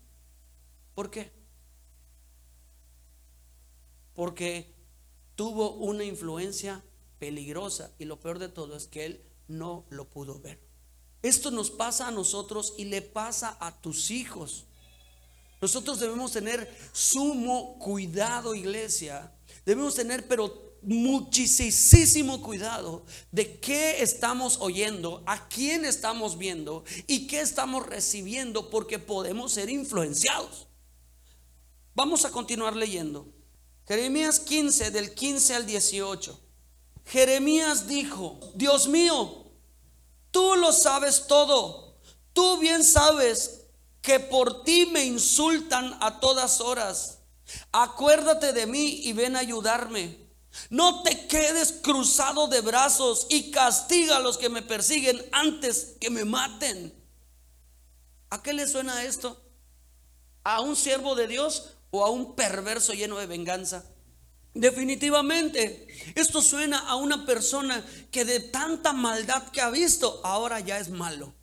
¿Por 0.94 1.10
qué? 1.10 1.32
Porque 4.12 4.74
tuvo 5.34 5.72
una 5.76 6.04
influencia 6.04 6.84
peligrosa 7.18 7.90
y 7.98 8.04
lo 8.04 8.20
peor 8.20 8.38
de 8.38 8.50
todo 8.50 8.76
es 8.76 8.86
que 8.86 9.06
él 9.06 9.22
no 9.48 9.86
lo 9.90 10.08
pudo 10.08 10.40
ver. 10.40 10.60
Esto 11.22 11.50
nos 11.50 11.70
pasa 11.70 12.08
a 12.08 12.12
nosotros 12.12 12.74
y 12.76 12.84
le 12.84 13.02
pasa 13.02 13.56
a 13.60 13.80
tus 13.80 14.10
hijos. 14.10 14.66
Nosotros 15.60 15.98
debemos 15.98 16.32
tener 16.32 16.72
sumo 16.92 17.78
cuidado, 17.78 18.54
iglesia. 18.54 19.32
Debemos 19.64 19.94
tener, 19.94 20.28
pero 20.28 20.76
muchísimo 20.82 22.42
cuidado 22.42 23.04
de 23.32 23.58
qué 23.58 24.02
estamos 24.02 24.58
oyendo, 24.60 25.24
a 25.26 25.48
quién 25.48 25.84
estamos 25.84 26.38
viendo 26.38 26.84
y 27.08 27.26
qué 27.26 27.40
estamos 27.40 27.86
recibiendo, 27.86 28.70
porque 28.70 28.98
podemos 28.98 29.52
ser 29.52 29.68
influenciados. 29.68 30.68
Vamos 31.94 32.24
a 32.24 32.30
continuar 32.30 32.76
leyendo. 32.76 33.32
Jeremías 33.88 34.38
15, 34.38 34.90
del 34.90 35.14
15 35.14 35.54
al 35.54 35.66
18. 35.66 36.45
Jeremías 37.06 37.86
dijo, 37.86 38.38
Dios 38.54 38.88
mío, 38.88 39.46
tú 40.30 40.56
lo 40.56 40.72
sabes 40.72 41.26
todo. 41.26 41.96
Tú 42.32 42.58
bien 42.58 42.84
sabes 42.84 43.62
que 44.02 44.20
por 44.20 44.64
ti 44.64 44.86
me 44.86 45.04
insultan 45.04 45.96
a 46.00 46.20
todas 46.20 46.60
horas. 46.60 47.20
Acuérdate 47.72 48.52
de 48.52 48.66
mí 48.66 49.00
y 49.04 49.12
ven 49.12 49.36
a 49.36 49.40
ayudarme. 49.40 50.26
No 50.68 51.02
te 51.02 51.26
quedes 51.26 51.72
cruzado 51.82 52.48
de 52.48 52.60
brazos 52.60 53.26
y 53.30 53.50
castiga 53.50 54.16
a 54.16 54.20
los 54.20 54.36
que 54.36 54.48
me 54.48 54.62
persiguen 54.62 55.24
antes 55.32 55.96
que 56.00 56.10
me 56.10 56.24
maten. 56.24 56.92
¿A 58.30 58.42
qué 58.42 58.52
le 58.52 58.66
suena 58.66 59.04
esto? 59.04 59.40
¿A 60.42 60.60
un 60.60 60.74
siervo 60.74 61.14
de 61.14 61.28
Dios 61.28 61.70
o 61.90 62.04
a 62.04 62.10
un 62.10 62.34
perverso 62.34 62.92
lleno 62.92 63.16
de 63.18 63.26
venganza? 63.26 63.84
Definitivamente, 64.56 65.86
esto 66.14 66.40
suena 66.40 66.78
a 66.88 66.96
una 66.96 67.26
persona 67.26 67.84
que 68.10 68.24
de 68.24 68.40
tanta 68.40 68.94
maldad 68.94 69.50
que 69.50 69.60
ha 69.60 69.68
visto, 69.68 70.20
ahora 70.24 70.60
ya 70.60 70.78
es 70.78 70.88
malo. 70.88 71.34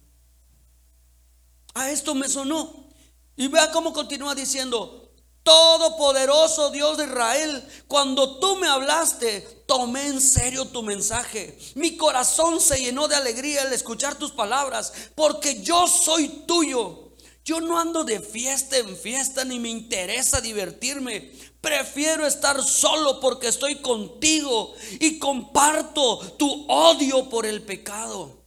A 1.76 1.92
esto 1.92 2.16
me 2.16 2.28
sonó. 2.28 2.90
Y 3.36 3.48
vea 3.48 3.72
cómo 3.72 3.94
continúa 3.94 4.34
diciendo, 4.34 5.12
Todopoderoso 5.44 6.72
Dios 6.72 6.98
de 6.98 7.04
Israel, 7.04 7.68
cuando 7.88 8.40
tú 8.40 8.56
me 8.56 8.68
hablaste, 8.68 9.42
tomé 9.68 10.08
en 10.08 10.20
serio 10.20 10.66
tu 10.66 10.82
mensaje. 10.82 11.58
Mi 11.76 11.98
corazón 11.98 12.60
se 12.60 12.80
llenó 12.80 13.08
de 13.08 13.16
alegría 13.16 13.62
al 13.62 13.74
escuchar 13.74 14.16
tus 14.16 14.32
palabras, 14.32 14.92
porque 15.14 15.62
yo 15.62 15.88
soy 15.88 16.30
tuyo. 16.48 17.12
Yo 17.46 17.60
no 17.60 17.78
ando 17.78 18.06
de 18.06 18.22
fiesta 18.22 18.78
en 18.78 18.96
fiesta 18.96 19.44
ni 19.44 19.60
me 19.60 19.70
interesa 19.70 20.40
divertirme. 20.40 21.34
Prefiero 21.64 22.28
estar 22.28 22.62
solo 22.62 23.22
porque 23.22 23.48
estoy 23.48 23.78
contigo 23.78 24.76
y 25.00 25.18
comparto 25.18 26.20
tu 26.38 26.66
odio 26.68 27.30
por 27.30 27.46
el 27.46 27.62
pecado. 27.62 28.44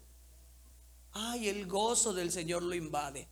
Ay, 1.12 1.48
el 1.48 1.66
gozo 1.66 2.12
del 2.12 2.30
Señor 2.30 2.62
lo 2.62 2.74
invade. 2.74 3.26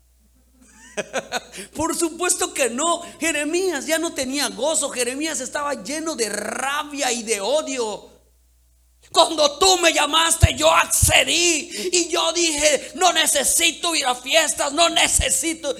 Por 1.76 1.94
supuesto 1.94 2.54
que 2.54 2.70
no. 2.70 3.02
Jeremías 3.20 3.84
ya 3.84 3.98
no 3.98 4.14
tenía 4.14 4.48
gozo. 4.48 4.88
Jeremías 4.88 5.40
estaba 5.40 5.74
lleno 5.74 6.16
de 6.16 6.30
rabia 6.30 7.12
y 7.12 7.22
de 7.22 7.42
odio. 7.42 8.08
Cuando 9.12 9.58
tú 9.58 9.76
me 9.80 9.92
llamaste, 9.92 10.54
yo 10.56 10.70
accedí. 10.70 11.90
Y 11.92 12.08
yo 12.08 12.32
dije, 12.32 12.92
no 12.94 13.12
necesito 13.12 13.94
ir 13.94 14.06
a 14.06 14.14
fiestas, 14.14 14.72
no 14.72 14.88
necesito. 14.88 15.76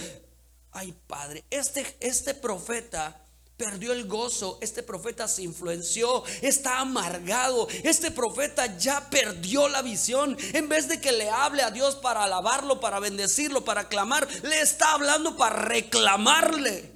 Ay, 0.73 0.95
Padre, 1.07 1.47
este, 1.49 1.97
este 2.01 2.35
profeta 2.35 3.23
perdió 3.57 3.93
el 3.93 4.07
gozo, 4.07 4.59
este 4.61 4.83
profeta 4.83 5.29
se 5.29 5.43
influenció, 5.43 6.25
está 6.43 6.81
amargado, 6.81 7.69
este 7.85 8.11
profeta 8.11 8.77
ya 8.79 9.09
perdió 9.11 9.69
la 9.69 9.83
visión. 9.83 10.37
En 10.53 10.69
vez 10.69 10.88
de 10.88 11.01
que 11.01 11.12
le 11.12 11.31
hable 11.31 11.62
a 11.62 11.71
Dios 11.71 11.97
para 11.97 12.25
alabarlo, 12.25 12.81
para 12.81 13.01
bendecirlo, 13.01 13.64
para 13.64 13.88
clamar, 13.88 14.27
le 14.43 14.61
está 14.61 14.93
hablando 14.93 15.37
para 15.37 15.57
reclamarle. 15.57 16.93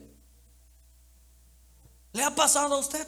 ¿Le 2.12 2.22
ha 2.22 2.34
pasado 2.34 2.74
a 2.74 2.78
usted? 2.78 3.06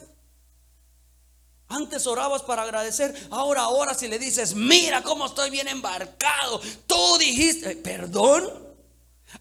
Antes 1.69 2.07
orabas 2.07 2.43
para 2.43 2.63
agradecer, 2.63 3.15
ahora 3.31 3.63
ahora 3.63 3.95
si 3.95 4.09
le 4.09 4.19
dices, 4.19 4.55
mira 4.55 5.03
cómo 5.03 5.27
estoy 5.27 5.51
bien 5.51 5.69
embarcado, 5.69 6.61
tú 6.87 7.19
dijiste, 7.19 7.77
perdón. 7.77 8.69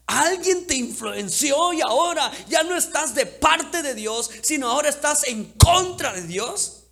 Alguien 0.06 0.66
te 0.66 0.74
influenció 0.74 1.72
y 1.72 1.80
ahora 1.80 2.30
ya 2.48 2.62
no 2.62 2.76
estás 2.76 3.14
de 3.14 3.26
parte 3.26 3.82
de 3.82 3.94
Dios, 3.94 4.30
sino 4.42 4.68
ahora 4.68 4.88
estás 4.88 5.24
en 5.24 5.52
contra 5.52 6.12
de 6.12 6.22
Dios. 6.22 6.84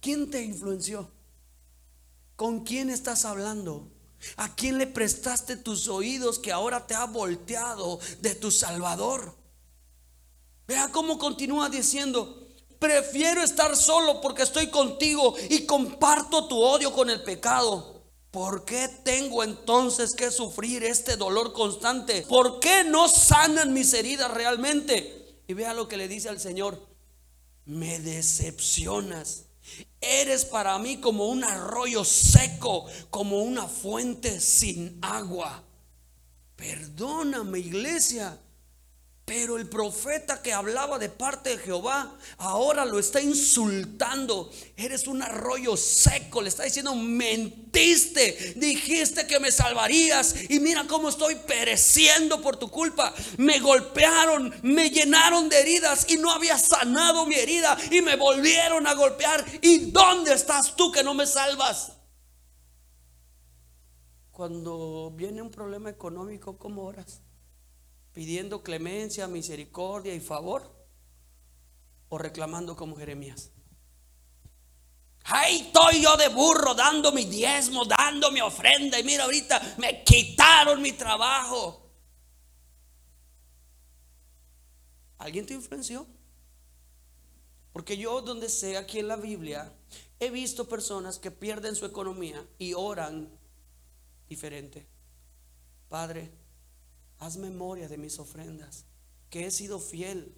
¿Quién 0.00 0.30
te 0.30 0.42
influenció? 0.42 1.10
¿Con 2.36 2.64
quién 2.64 2.88
estás 2.88 3.24
hablando? 3.24 3.90
¿A 4.36 4.54
quién 4.54 4.78
le 4.78 4.86
prestaste 4.86 5.56
tus 5.56 5.88
oídos 5.88 6.38
que 6.38 6.52
ahora 6.52 6.86
te 6.86 6.94
ha 6.94 7.04
volteado 7.04 7.98
de 8.20 8.34
tu 8.34 8.50
Salvador? 8.50 9.36
Vea 10.66 10.88
cómo 10.92 11.18
continúa 11.18 11.68
diciendo, 11.68 12.46
prefiero 12.78 13.42
estar 13.42 13.76
solo 13.76 14.20
porque 14.20 14.42
estoy 14.42 14.68
contigo 14.68 15.34
y 15.48 15.64
comparto 15.66 16.46
tu 16.46 16.60
odio 16.60 16.92
con 16.92 17.10
el 17.10 17.22
pecado. 17.22 17.97
¿Por 18.38 18.64
qué 18.64 18.86
tengo 19.02 19.42
entonces 19.42 20.14
que 20.14 20.30
sufrir 20.30 20.84
este 20.84 21.16
dolor 21.16 21.52
constante? 21.52 22.22
¿Por 22.22 22.60
qué 22.60 22.84
no 22.84 23.08
sanan 23.08 23.72
mis 23.72 23.92
heridas 23.94 24.30
realmente? 24.30 25.40
Y 25.48 25.54
vea 25.54 25.74
lo 25.74 25.88
que 25.88 25.96
le 25.96 26.06
dice 26.06 26.28
al 26.28 26.38
Señor. 26.38 26.80
Me 27.64 27.98
decepcionas. 27.98 29.46
Eres 30.00 30.44
para 30.44 30.78
mí 30.78 30.98
como 30.98 31.26
un 31.26 31.42
arroyo 31.42 32.04
seco, 32.04 32.86
como 33.10 33.42
una 33.42 33.66
fuente 33.66 34.38
sin 34.38 35.00
agua. 35.02 35.64
Perdóname, 36.54 37.58
iglesia. 37.58 38.38
Pero 39.28 39.58
el 39.58 39.68
profeta 39.68 40.40
que 40.40 40.54
hablaba 40.54 40.98
de 40.98 41.10
parte 41.10 41.50
de 41.50 41.58
Jehová 41.58 42.16
ahora 42.38 42.86
lo 42.86 42.98
está 42.98 43.20
insultando. 43.20 44.50
Eres 44.74 45.06
un 45.06 45.22
arroyo 45.22 45.76
seco. 45.76 46.40
Le 46.40 46.48
está 46.48 46.62
diciendo, 46.62 46.94
mentiste. 46.94 48.54
Dijiste 48.56 49.26
que 49.26 49.38
me 49.38 49.52
salvarías. 49.52 50.34
Y 50.48 50.60
mira 50.60 50.86
cómo 50.86 51.10
estoy 51.10 51.34
pereciendo 51.34 52.40
por 52.40 52.56
tu 52.56 52.70
culpa. 52.70 53.12
Me 53.36 53.58
golpearon, 53.60 54.54
me 54.62 54.88
llenaron 54.88 55.50
de 55.50 55.60
heridas 55.60 56.06
y 56.08 56.16
no 56.16 56.32
había 56.32 56.56
sanado 56.56 57.26
mi 57.26 57.34
herida. 57.34 57.76
Y 57.90 58.00
me 58.00 58.16
volvieron 58.16 58.86
a 58.86 58.94
golpear. 58.94 59.44
¿Y 59.60 59.90
dónde 59.90 60.32
estás 60.32 60.74
tú 60.74 60.90
que 60.90 61.04
no 61.04 61.12
me 61.12 61.26
salvas? 61.26 61.92
Cuando 64.30 65.12
viene 65.14 65.42
un 65.42 65.50
problema 65.50 65.90
económico, 65.90 66.56
¿cómo 66.56 66.84
oras? 66.84 67.20
Pidiendo 68.12 68.62
clemencia, 68.62 69.26
misericordia 69.28 70.14
y 70.14 70.20
favor? 70.20 70.74
¿O 72.08 72.18
reclamando 72.18 72.76
como 72.76 72.96
Jeremías? 72.96 73.50
Ahí 75.24 75.60
estoy 75.60 76.02
yo 76.02 76.16
de 76.16 76.28
burro 76.28 76.74
dando 76.74 77.12
mi 77.12 77.24
diezmo, 77.26 77.84
dando 77.84 78.30
mi 78.30 78.40
ofrenda 78.40 78.98
y 78.98 79.04
mira 79.04 79.24
ahorita 79.24 79.76
me 79.76 80.02
quitaron 80.02 80.80
mi 80.80 80.92
trabajo. 80.92 81.90
¿Alguien 85.18 85.44
te 85.44 85.54
influenció? 85.54 86.06
Porque 87.72 87.96
yo 87.96 88.22
donde 88.22 88.48
sea 88.48 88.80
aquí 88.80 89.00
en 89.00 89.08
la 89.08 89.16
Biblia 89.16 89.72
he 90.18 90.30
visto 90.30 90.68
personas 90.68 91.18
que 91.18 91.30
pierden 91.30 91.76
su 91.76 91.84
economía 91.84 92.44
y 92.58 92.72
oran 92.72 93.30
diferente. 94.28 94.86
Padre, 95.88 96.32
haz 97.18 97.36
memoria 97.36 97.88
de 97.88 97.98
mis 97.98 98.18
ofrendas, 98.18 98.84
que 99.30 99.46
he 99.46 99.50
sido 99.50 99.80
fiel. 99.80 100.34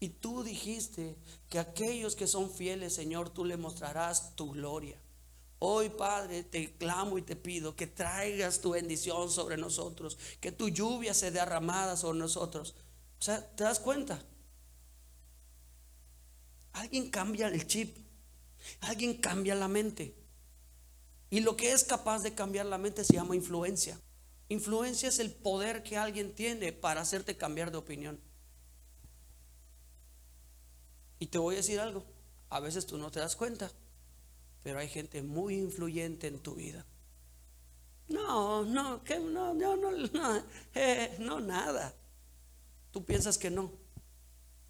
Y 0.00 0.10
tú 0.10 0.44
dijiste 0.44 1.16
que 1.48 1.58
aquellos 1.58 2.14
que 2.14 2.26
son 2.26 2.50
fieles, 2.50 2.94
Señor, 2.94 3.30
tú 3.30 3.44
le 3.44 3.56
mostrarás 3.56 4.36
tu 4.36 4.52
gloria. 4.52 5.00
Hoy, 5.60 5.88
Padre, 5.88 6.44
te 6.44 6.76
clamo 6.76 7.18
y 7.18 7.22
te 7.22 7.34
pido 7.34 7.74
que 7.74 7.88
traigas 7.88 8.60
tu 8.60 8.70
bendición 8.70 9.28
sobre 9.28 9.56
nosotros, 9.56 10.16
que 10.40 10.52
tu 10.52 10.68
lluvia 10.68 11.14
se 11.14 11.32
derramada 11.32 11.96
sobre 11.96 12.20
nosotros. 12.20 12.76
O 13.18 13.22
sea, 13.22 13.44
¿te 13.56 13.64
das 13.64 13.80
cuenta? 13.80 14.22
Alguien 16.74 17.10
cambia 17.10 17.48
el 17.48 17.66
chip, 17.66 17.96
alguien 18.82 19.14
cambia 19.14 19.56
la 19.56 19.66
mente. 19.66 20.14
Y 21.28 21.40
lo 21.40 21.56
que 21.56 21.72
es 21.72 21.82
capaz 21.82 22.22
de 22.22 22.34
cambiar 22.34 22.66
la 22.66 22.78
mente 22.78 23.04
se 23.04 23.14
llama 23.14 23.34
influencia. 23.34 24.00
Influencia 24.48 25.08
es 25.08 25.18
el 25.18 25.32
poder 25.32 25.82
que 25.82 25.98
alguien 25.98 26.34
tiene 26.34 26.72
para 26.72 27.02
hacerte 27.02 27.36
cambiar 27.36 27.70
de 27.70 27.78
opinión. 27.78 28.18
Y 31.18 31.26
te 31.26 31.38
voy 31.38 31.54
a 31.54 31.58
decir 31.58 31.80
algo, 31.80 32.04
a 32.48 32.60
veces 32.60 32.86
tú 32.86 32.96
no 32.96 33.10
te 33.10 33.20
das 33.20 33.36
cuenta, 33.36 33.70
pero 34.62 34.78
hay 34.78 34.88
gente 34.88 35.22
muy 35.22 35.56
influyente 35.56 36.28
en 36.28 36.38
tu 36.38 36.54
vida. 36.54 36.86
No, 38.08 38.64
no, 38.64 39.02
no, 39.04 39.54
no, 39.54 39.76
no, 39.76 39.76
no, 39.76 40.42
no, 41.18 41.40
nada. 41.40 41.94
Tú 42.90 43.04
piensas 43.04 43.36
que 43.36 43.50
no, 43.50 43.72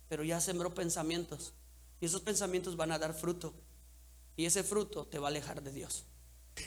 pero 0.09 0.25
ya 0.25 0.41
sembró 0.41 0.75
pensamientos 0.75 1.55
y 2.01 2.07
esos 2.07 2.21
pensamientos 2.23 2.77
van 2.77 2.91
a 2.91 2.99
dar 2.99 3.15
fruto 3.15 3.55
y 4.37 4.47
ese 4.47 4.65
fruto 4.65 5.07
te 5.07 5.19
va 5.19 5.29
a 5.29 5.31
alejar 5.31 5.63
de 5.63 5.73
Dios. 5.73 6.05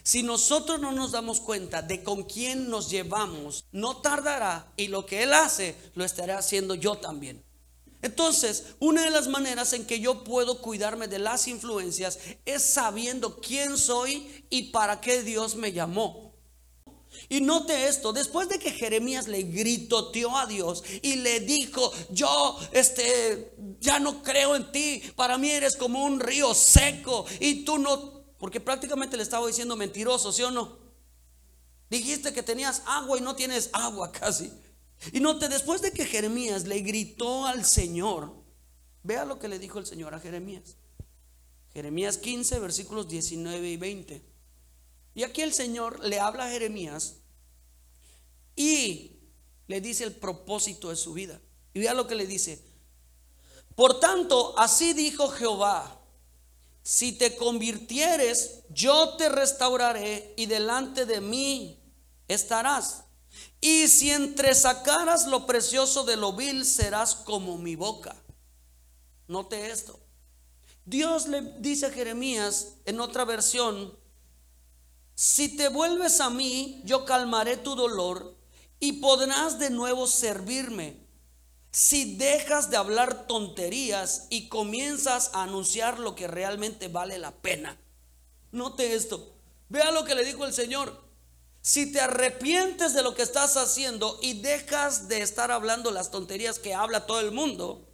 Si 0.03 0.23
nosotros 0.23 0.79
no 0.79 0.91
nos 0.91 1.11
damos 1.11 1.41
cuenta 1.41 1.81
de 1.81 2.03
con 2.03 2.23
quién 2.23 2.69
nos 2.69 2.89
llevamos, 2.89 3.65
no 3.71 3.97
tardará 3.97 4.71
y 4.77 4.87
lo 4.87 5.05
que 5.05 5.23
Él 5.23 5.33
hace 5.33 5.75
lo 5.95 6.03
estaré 6.03 6.33
haciendo 6.33 6.75
yo 6.75 6.97
también. 6.97 7.43
Entonces, 8.01 8.65
una 8.79 9.03
de 9.03 9.11
las 9.11 9.27
maneras 9.27 9.73
en 9.73 9.85
que 9.85 9.99
yo 9.99 10.23
puedo 10.23 10.59
cuidarme 10.59 11.07
de 11.07 11.19
las 11.19 11.47
influencias 11.47 12.19
es 12.45 12.63
sabiendo 12.63 13.39
quién 13.39 13.77
soy 13.77 14.45
y 14.49 14.71
para 14.71 15.01
qué 15.01 15.21
Dios 15.21 15.55
me 15.55 15.71
llamó. 15.71 16.31
Y 17.29 17.41
note 17.41 17.87
esto, 17.87 18.13
después 18.13 18.49
de 18.49 18.57
que 18.57 18.71
Jeremías 18.71 19.27
le 19.27 19.43
gritoteó 19.43 20.37
a 20.37 20.45
Dios 20.45 20.83
y 21.01 21.17
le 21.17 21.41
dijo, 21.41 21.91
yo 22.09 22.57
este 22.71 23.53
ya 23.79 23.99
no 23.99 24.23
creo 24.23 24.55
en 24.55 24.71
ti, 24.71 25.03
para 25.15 25.37
mí 25.37 25.49
eres 25.51 25.75
como 25.75 26.03
un 26.05 26.19
río 26.19 26.53
seco 26.53 27.25
y 27.39 27.65
tú 27.65 27.77
no 27.77 28.20
porque 28.41 28.59
prácticamente 28.59 29.15
le 29.17 29.21
estaba 29.21 29.45
diciendo 29.45 29.75
mentiroso, 29.75 30.31
¿sí 30.31 30.41
o 30.41 30.49
no? 30.49 30.79
Dijiste 31.91 32.33
que 32.33 32.41
tenías 32.41 32.81
agua 32.87 33.19
y 33.19 33.21
no 33.21 33.35
tienes 33.35 33.69
agua 33.71 34.11
casi. 34.11 34.51
Y 35.13 35.19
note, 35.19 35.47
después 35.47 35.83
de 35.83 35.91
que 35.91 36.07
Jeremías 36.07 36.65
le 36.65 36.79
gritó 36.79 37.45
al 37.45 37.63
Señor, 37.65 38.33
vea 39.03 39.25
lo 39.25 39.37
que 39.37 39.47
le 39.47 39.59
dijo 39.59 39.77
el 39.77 39.85
Señor 39.85 40.15
a 40.15 40.19
Jeremías. 40.19 40.75
Jeremías 41.71 42.17
15, 42.17 42.57
versículos 42.57 43.07
19 43.07 43.69
y 43.69 43.77
20. 43.77 44.25
Y 45.13 45.21
aquí 45.21 45.43
el 45.43 45.53
Señor 45.53 46.03
le 46.03 46.19
habla 46.19 46.45
a 46.45 46.49
Jeremías 46.49 47.17
y 48.55 49.19
le 49.67 49.81
dice 49.81 50.03
el 50.03 50.15
propósito 50.15 50.89
de 50.89 50.95
su 50.95 51.13
vida. 51.13 51.39
Y 51.75 51.79
vea 51.81 51.93
lo 51.93 52.07
que 52.07 52.15
le 52.15 52.25
dice. 52.25 52.59
Por 53.75 53.99
tanto, 53.99 54.57
así 54.57 54.93
dijo 54.93 55.27
Jehová, 55.27 56.00
si 56.83 57.11
te 57.11 57.35
convirtieres, 57.35 58.63
yo 58.69 59.15
te 59.17 59.29
restauraré 59.29 60.33
y 60.37 60.47
delante 60.47 61.05
de 61.05 61.21
mí 61.21 61.79
estarás. 62.27 63.03
Y 63.59 63.87
si 63.87 64.11
entresacaras 64.11 65.27
lo 65.27 65.45
precioso 65.45 66.03
de 66.03 66.17
lo 66.17 66.33
vil, 66.33 66.65
serás 66.65 67.15
como 67.15 67.57
mi 67.57 67.75
boca. 67.75 68.15
Note 69.27 69.69
esto. 69.69 69.99
Dios 70.85 71.27
le 71.27 71.41
dice 71.59 71.85
a 71.85 71.91
Jeremías 71.91 72.73
en 72.85 72.99
otra 72.99 73.23
versión, 73.23 73.97
si 75.13 75.55
te 75.55 75.69
vuelves 75.69 76.19
a 76.19 76.31
mí, 76.31 76.81
yo 76.83 77.05
calmaré 77.05 77.57
tu 77.57 77.75
dolor 77.75 78.35
y 78.79 78.93
podrás 78.93 79.59
de 79.59 79.69
nuevo 79.69 80.07
servirme. 80.07 81.05
Si 81.71 82.17
dejas 82.17 82.69
de 82.69 82.75
hablar 82.75 83.27
tonterías 83.27 84.27
y 84.29 84.49
comienzas 84.49 85.31
a 85.33 85.43
anunciar 85.43 85.99
lo 85.99 86.15
que 86.15 86.27
realmente 86.27 86.89
vale 86.89 87.17
la 87.17 87.31
pena. 87.31 87.77
Note 88.51 88.93
esto. 88.93 89.33
Vea 89.69 89.91
lo 89.91 90.03
que 90.03 90.15
le 90.15 90.25
dijo 90.25 90.45
el 90.45 90.53
Señor. 90.53 91.01
Si 91.61 91.91
te 91.91 92.01
arrepientes 92.01 92.93
de 92.93 93.03
lo 93.03 93.15
que 93.15 93.21
estás 93.21 93.55
haciendo 93.55 94.19
y 94.21 94.41
dejas 94.41 95.07
de 95.07 95.21
estar 95.21 95.49
hablando 95.51 95.91
las 95.91 96.11
tonterías 96.11 96.59
que 96.59 96.73
habla 96.73 97.05
todo 97.05 97.21
el 97.21 97.31
mundo, 97.31 97.87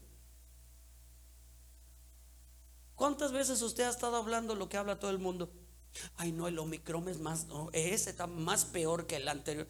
¿cuántas 2.96 3.32
veces 3.32 3.62
usted 3.62 3.84
ha 3.84 3.90
estado 3.90 4.16
hablando 4.16 4.56
lo 4.56 4.70
que 4.70 4.78
habla 4.78 4.98
todo 5.00 5.12
el 5.12 5.20
mundo? 5.20 5.52
Ay, 6.16 6.32
no, 6.32 6.48
el 6.48 6.58
Omicron 6.58 7.10
es 7.10 7.20
más, 7.20 7.46
no, 7.46 7.70
ese 7.74 8.10
está 8.10 8.26
más 8.26 8.66
peor 8.66 9.06
que 9.06 9.18
el 9.18 9.28
anterior. 9.28 9.68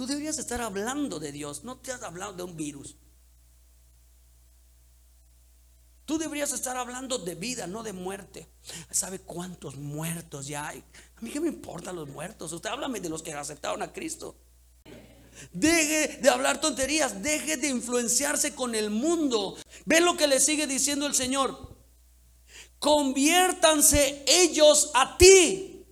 Tú 0.00 0.06
deberías 0.06 0.38
estar 0.38 0.62
hablando 0.62 1.20
de 1.20 1.30
Dios, 1.30 1.62
no 1.62 1.76
te 1.76 1.92
has 1.92 2.02
hablado 2.02 2.32
de 2.32 2.42
un 2.42 2.56
virus. 2.56 2.96
Tú 6.06 6.16
deberías 6.16 6.54
estar 6.54 6.74
hablando 6.78 7.18
de 7.18 7.34
vida, 7.34 7.66
no 7.66 7.82
de 7.82 7.92
muerte. 7.92 8.48
¿Sabe 8.90 9.18
cuántos 9.18 9.76
muertos 9.76 10.46
ya 10.46 10.68
hay? 10.68 10.82
A 11.16 11.20
mí 11.20 11.28
qué 11.28 11.38
me 11.38 11.48
importan 11.48 11.96
los 11.96 12.08
muertos. 12.08 12.50
Usted 12.50 12.70
háblame 12.70 13.00
de 13.00 13.10
los 13.10 13.22
que 13.22 13.34
aceptaron 13.34 13.82
a 13.82 13.92
Cristo. 13.92 14.38
Deje 15.52 16.16
de 16.22 16.30
hablar 16.30 16.62
tonterías, 16.62 17.22
deje 17.22 17.58
de 17.58 17.68
influenciarse 17.68 18.54
con 18.54 18.74
el 18.74 18.88
mundo. 18.88 19.58
Ve 19.84 20.00
lo 20.00 20.16
que 20.16 20.28
le 20.28 20.40
sigue 20.40 20.66
diciendo 20.66 21.06
el 21.06 21.14
Señor. 21.14 21.76
Conviértanse 22.78 24.24
ellos 24.26 24.92
a 24.94 25.18
ti 25.18 25.84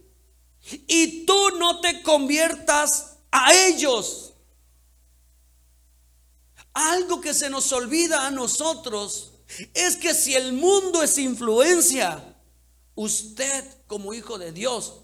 y 0.86 1.26
tú 1.26 1.50
no 1.58 1.82
te 1.82 2.02
conviertas 2.02 3.07
a 3.30 3.52
ellos. 3.54 4.34
Algo 6.72 7.20
que 7.20 7.34
se 7.34 7.50
nos 7.50 7.72
olvida 7.72 8.26
a 8.26 8.30
nosotros 8.30 9.32
es 9.74 9.96
que 9.96 10.14
si 10.14 10.34
el 10.34 10.52
mundo 10.52 11.02
es 11.02 11.18
influencia, 11.18 12.36
usted 12.94 13.64
como 13.86 14.14
hijo 14.14 14.38
de 14.38 14.52
Dios 14.52 15.00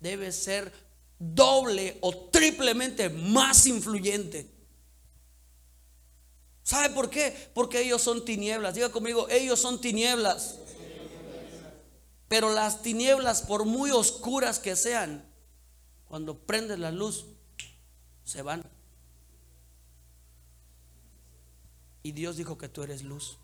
debe 0.00 0.32
ser 0.32 0.72
doble 1.18 1.98
o 2.00 2.28
triplemente 2.30 3.08
más 3.08 3.66
influyente. 3.66 4.50
¿Sabe 6.62 6.94
por 6.94 7.10
qué? 7.10 7.50
Porque 7.52 7.82
ellos 7.82 8.00
son 8.00 8.24
tinieblas. 8.24 8.74
Diga 8.74 8.90
conmigo, 8.90 9.28
ellos 9.28 9.60
son 9.60 9.80
tinieblas. 9.80 10.56
Pero 12.28 12.50
las 12.50 12.80
tinieblas, 12.80 13.42
por 13.42 13.66
muy 13.66 13.90
oscuras 13.90 14.58
que 14.58 14.74
sean, 14.74 15.30
cuando 16.06 16.38
prende 16.38 16.78
la 16.78 16.90
luz, 16.90 17.26
se 18.24 18.42
van. 18.42 18.64
Y 22.02 22.12
Dios 22.12 22.36
dijo 22.36 22.58
que 22.58 22.68
tú 22.68 22.82
eres 22.82 23.02
luz. 23.02 23.38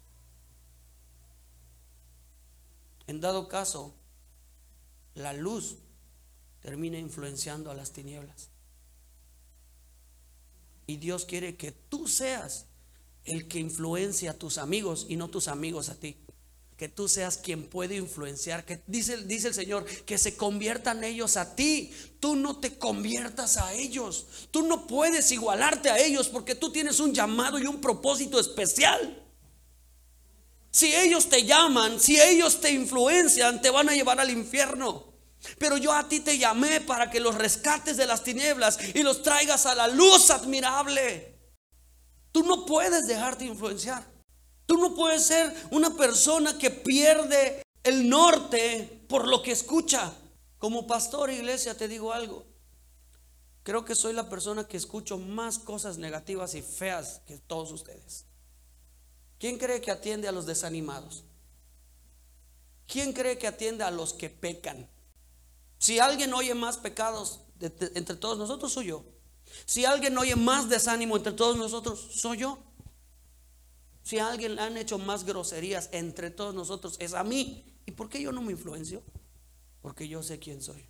En 3.07 3.21
dado 3.21 3.49
caso, 3.49 3.95
la 5.15 5.33
luz 5.33 5.79
termina 6.61 6.99
influenciando 6.99 7.71
a 7.71 7.75
las 7.75 7.93
tinieblas. 7.93 8.51
Y 10.87 10.97
Dios 10.97 11.25
quiere 11.25 11.57
que 11.57 11.73
tú 11.73 12.09
seas 12.09 12.67
el 13.25 13.49
que 13.49 13.59
influencia 13.59 14.33
a 14.33 14.39
tus 14.39 14.59
amigos 14.59 15.07
y 15.09 15.17
no 15.17 15.29
tus 15.29 15.49
amigos 15.49 15.89
a 15.89 15.95
ti 15.95 16.17
que 16.81 16.89
tú 16.89 17.11
seas 17.11 17.37
quien 17.37 17.65
puede 17.65 17.97
influenciar, 17.97 18.65
que 18.65 18.81
dice, 18.87 19.19
dice 19.25 19.49
el 19.49 19.55
Señor, 19.55 19.85
que 19.85 20.17
se 20.17 20.35
conviertan 20.35 21.05
ellos 21.05 21.37
a 21.37 21.55
ti, 21.55 21.93
tú 22.21 22.37
no 22.37 22.59
te 22.59 22.79
conviertas 22.79 23.59
a 23.59 23.75
ellos, 23.75 24.25
tú 24.51 24.63
no 24.63 24.87
puedes 24.87 25.31
igualarte 25.31 25.91
a 25.91 25.99
ellos 25.99 26.31
porque 26.31 26.55
tú 26.55 26.73
tienes 26.73 26.99
un 26.99 27.13
llamado 27.13 27.59
y 27.59 27.67
un 27.67 27.83
propósito 27.83 28.41
especial. 28.41 29.23
Si 30.71 30.95
ellos 30.95 31.29
te 31.29 31.45
llaman, 31.45 32.01
si 32.01 32.19
ellos 32.19 32.63
te 32.63 32.71
influencian, 32.71 33.61
te 33.61 33.69
van 33.69 33.91
a 33.91 33.95
llevar 33.95 34.19
al 34.19 34.31
infierno. 34.31 35.13
Pero 35.59 35.77
yo 35.77 35.93
a 35.93 36.09
ti 36.09 36.21
te 36.21 36.39
llamé 36.39 36.81
para 36.81 37.11
que 37.11 37.21
los 37.21 37.35
rescates 37.35 37.99
de 37.99 38.07
las 38.07 38.25
tinieblas 38.25 38.79
y 38.95 39.03
los 39.03 39.23
traigas 39.23 39.67
a 39.67 39.75
la 39.75 39.87
luz 39.87 40.31
admirable. 40.31 41.39
Tú 42.33 42.43
no 42.43 42.65
puedes 42.65 43.07
dejarte 43.07 43.45
influenciar. 43.45 44.10
Tú 44.71 44.77
no 44.77 44.95
puedes 44.95 45.27
ser 45.27 45.53
una 45.73 45.97
persona 45.97 46.57
que 46.57 46.71
pierde 46.71 47.61
el 47.83 48.09
norte 48.09 49.05
por 49.09 49.27
lo 49.27 49.43
que 49.43 49.51
escucha. 49.51 50.13
Como 50.59 50.87
pastor 50.87 51.29
iglesia 51.29 51.77
te 51.77 51.89
digo 51.89 52.13
algo. 52.13 52.47
Creo 53.65 53.85
que 53.85 53.97
soy 53.97 54.13
la 54.13 54.29
persona 54.29 54.69
que 54.69 54.77
escucho 54.77 55.19
más 55.19 55.59
cosas 55.59 55.99
negativas 55.99 56.55
y 56.55 56.63
feas 56.63 57.21
que 57.27 57.37
todos 57.37 57.73
ustedes. 57.73 58.27
¿Quién 59.41 59.59
cree 59.59 59.81
que 59.81 59.91
atiende 59.91 60.29
a 60.29 60.33
los 60.33 60.47
desanimados? 60.47 61.25
¿Quién 62.87 63.13
cree 63.13 63.39
que 63.39 63.49
atiende 63.49 63.83
a 63.83 63.91
los 63.91 64.13
que 64.13 64.31
pecan? 64.31 64.89
Si 65.79 65.99
alguien 65.99 66.33
oye 66.33 66.55
más 66.55 66.77
pecados 66.77 67.41
entre 67.59 68.15
todos 68.15 68.39
nosotros, 68.39 68.73
soy 68.73 68.87
yo. 68.87 69.05
Si 69.67 69.85
alguien 69.85 70.17
oye 70.17 70.37
más 70.37 70.69
desánimo 70.69 71.17
entre 71.17 71.33
todos 71.33 71.57
nosotros, 71.57 72.09
soy 72.15 72.39
yo. 72.39 72.70
Si 74.03 74.19
a 74.19 74.29
alguien 74.29 74.57
le 74.57 74.63
han 74.63 74.77
hecho 74.77 74.99
más 74.99 75.25
groserías 75.25 75.89
entre 75.93 76.31
todos 76.31 76.55
nosotros, 76.55 76.97
es 76.99 77.15
a 77.15 77.25
mí. 77.25 77.65
¿Y 77.87 77.93
por 77.93 78.09
qué 78.09 78.23
yo 78.23 78.33
no 78.33 78.43
me 78.43 78.53
influencio? 78.53 79.03
Porque 79.83 80.09
yo 80.09 80.23
sé 80.23 80.39
quién 80.39 80.63
soy. 80.63 80.87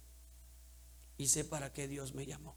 Y 1.17 1.29
sé 1.29 1.45
para 1.45 1.73
qué 1.73 1.89
Dios 1.89 2.15
me 2.15 2.27
llamó. 2.27 2.57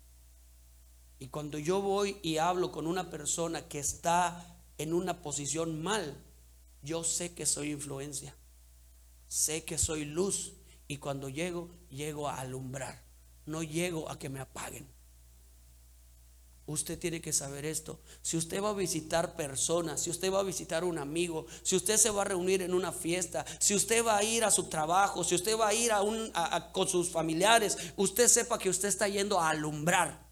Y 1.19 1.27
cuando 1.27 1.57
yo 1.57 1.81
voy 1.81 2.17
y 2.21 2.37
hablo 2.37 2.71
con 2.71 2.87
una 2.87 3.09
persona 3.09 3.67
que 3.67 3.79
está 3.79 4.57
en 4.77 4.93
una 4.93 5.21
posición 5.21 5.81
mal, 5.81 6.21
yo 6.81 7.03
sé 7.03 7.33
que 7.33 7.45
soy 7.45 7.71
influencia. 7.71 8.35
Sé 9.27 9.63
que 9.63 9.77
soy 9.77 10.05
luz. 10.05 10.53
Y 10.87 10.97
cuando 10.97 11.29
llego, 11.29 11.69
llego 11.89 12.27
a 12.27 12.39
alumbrar. 12.39 13.03
No 13.45 13.63
llego 13.63 14.09
a 14.09 14.19
que 14.19 14.29
me 14.29 14.39
apaguen. 14.39 14.87
Usted 16.65 16.97
tiene 16.97 17.19
que 17.19 17.33
saber 17.33 17.65
esto. 17.65 17.99
Si 18.21 18.37
usted 18.37 18.63
va 18.63 18.69
a 18.69 18.73
visitar 18.73 19.35
personas, 19.35 20.01
si 20.01 20.09
usted 20.09 20.31
va 20.31 20.39
a 20.39 20.43
visitar 20.43 20.85
un 20.85 20.97
amigo, 20.97 21.45
si 21.61 21.75
usted 21.75 21.97
se 21.97 22.09
va 22.09 22.21
a 22.21 22.25
reunir 22.25 22.61
en 22.61 22.73
una 22.73 22.93
fiesta, 22.93 23.45
si 23.59 23.75
usted 23.75 24.05
va 24.05 24.17
a 24.17 24.23
ir 24.23 24.45
a 24.45 24.51
su 24.51 24.69
trabajo, 24.69 25.25
si 25.25 25.35
usted 25.35 25.59
va 25.59 25.67
a 25.67 25.73
ir 25.73 25.91
a 25.91 26.01
un, 26.01 26.31
con 26.71 26.87
sus 26.87 27.09
familiares, 27.09 27.77
usted 27.97 28.29
sepa 28.29 28.57
que 28.57 28.69
usted 28.69 28.87
está 28.87 29.09
yendo 29.09 29.41
a 29.41 29.49
alumbrar. 29.49 30.25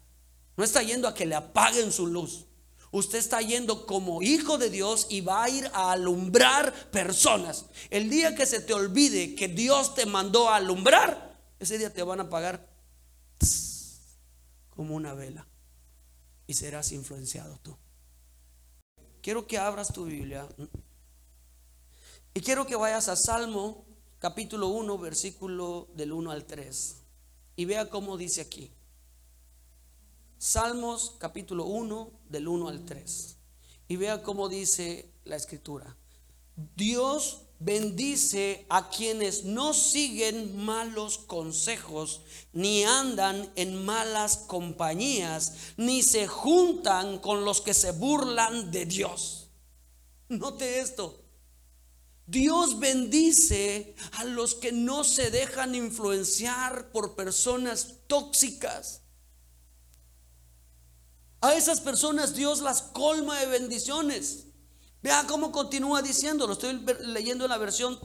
No 0.56 0.64
está 0.64 0.82
yendo 0.82 1.06
a 1.06 1.14
que 1.14 1.26
le 1.26 1.34
apaguen 1.34 1.92
su 1.92 2.06
luz. 2.06 2.46
Usted 2.92 3.18
está 3.18 3.42
yendo 3.42 3.86
como 3.86 4.22
hijo 4.22 4.56
de 4.56 4.70
Dios 4.70 5.08
y 5.10 5.20
va 5.20 5.44
a 5.44 5.50
ir 5.50 5.70
a 5.74 5.92
alumbrar 5.92 6.72
personas. 6.90 7.66
El 7.90 8.08
día 8.08 8.34
que 8.34 8.46
se 8.46 8.60
te 8.60 8.72
olvide 8.72 9.34
que 9.34 9.48
Dios 9.48 9.94
te 9.94 10.06
mandó 10.06 10.48
a 10.48 10.56
alumbrar, 10.56 11.38
ese 11.58 11.76
día 11.76 11.92
te 11.92 12.02
van 12.02 12.20
a 12.20 12.24
apagar 12.24 12.70
como 14.70 14.94
una 14.94 15.12
vela 15.12 15.46
y 16.52 16.54
serás 16.54 16.92
influenciado 16.92 17.58
tú. 17.62 17.74
Quiero 19.22 19.46
que 19.46 19.56
abras 19.56 19.90
tu 19.90 20.04
Biblia 20.04 20.46
y 22.34 22.40
quiero 22.42 22.66
que 22.66 22.76
vayas 22.76 23.08
a 23.08 23.16
Salmo 23.16 23.86
capítulo 24.18 24.68
1, 24.68 24.98
versículo 24.98 25.88
del 25.94 26.12
1 26.12 26.30
al 26.30 26.44
3 26.44 26.96
y 27.56 27.64
vea 27.64 27.88
cómo 27.88 28.18
dice 28.18 28.42
aquí. 28.42 28.70
Salmos 30.36 31.16
capítulo 31.18 31.64
1 31.64 32.20
del 32.28 32.48
1 32.48 32.68
al 32.68 32.84
3 32.84 33.38
y 33.88 33.96
vea 33.96 34.22
cómo 34.22 34.50
dice 34.50 35.10
la 35.24 35.36
escritura. 35.36 35.96
Dios 36.76 37.46
bendice 37.64 38.66
a 38.68 38.90
quienes 38.90 39.44
no 39.44 39.72
siguen 39.74 40.56
malos 40.64 41.18
consejos, 41.18 42.22
ni 42.52 42.84
andan 42.84 43.52
en 43.56 43.84
malas 43.84 44.36
compañías, 44.36 45.52
ni 45.76 46.02
se 46.02 46.26
juntan 46.26 47.18
con 47.18 47.44
los 47.44 47.60
que 47.60 47.74
se 47.74 47.92
burlan 47.92 48.70
de 48.70 48.86
Dios. 48.86 49.50
Note 50.28 50.80
esto. 50.80 51.18
Dios 52.26 52.78
bendice 52.78 53.94
a 54.12 54.24
los 54.24 54.54
que 54.54 54.72
no 54.72 55.04
se 55.04 55.30
dejan 55.30 55.74
influenciar 55.74 56.90
por 56.90 57.14
personas 57.14 57.96
tóxicas. 58.06 59.02
A 61.40 61.54
esas 61.54 61.80
personas 61.80 62.34
Dios 62.34 62.60
las 62.60 62.82
colma 62.82 63.38
de 63.40 63.46
bendiciones. 63.46 64.46
Vea 65.02 65.24
cómo 65.26 65.50
continúa 65.50 66.00
diciendo, 66.00 66.46
lo 66.46 66.52
estoy 66.52 66.80
leyendo 67.00 67.44
en 67.44 67.50
la 67.50 67.58
versión 67.58 67.98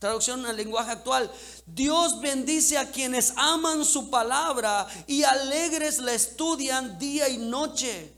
traducción 0.00 0.46
al 0.46 0.56
lenguaje 0.56 0.90
actual. 0.90 1.30
Dios 1.66 2.20
bendice 2.20 2.78
a 2.78 2.90
quienes 2.90 3.34
aman 3.36 3.84
su 3.84 4.10
palabra 4.10 4.88
y 5.06 5.22
alegres 5.22 5.98
la 5.98 6.14
estudian 6.14 6.98
día 6.98 7.28
y 7.28 7.36
noche. 7.36 8.16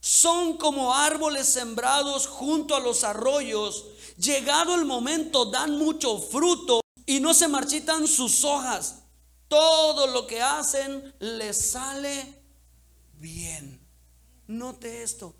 Son 0.00 0.56
como 0.56 0.94
árboles 0.94 1.48
sembrados 1.48 2.28
junto 2.28 2.76
a 2.76 2.80
los 2.80 3.02
arroyos. 3.02 3.86
Llegado 4.16 4.76
el 4.76 4.84
momento 4.84 5.46
dan 5.46 5.76
mucho 5.76 6.18
fruto 6.20 6.80
y 7.04 7.18
no 7.18 7.34
se 7.34 7.48
marchitan 7.48 8.06
sus 8.06 8.44
hojas. 8.44 9.02
Todo 9.48 10.06
lo 10.06 10.26
que 10.26 10.40
hacen 10.40 11.14
les 11.18 11.70
sale 11.72 12.40
bien. 13.14 13.84
Note 14.46 15.02
esto. 15.02 15.34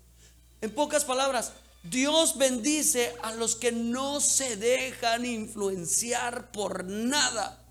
En 0.59 0.75
pocas 0.75 1.05
palabras, 1.05 1.53
Dios 1.83 2.37
bendice 2.37 3.15
a 3.23 3.33
los 3.33 3.55
que 3.55 3.71
no 3.71 4.19
se 4.19 4.57
dejan 4.57 5.25
influenciar 5.25 6.51
por 6.51 6.83
nada. 6.83 7.63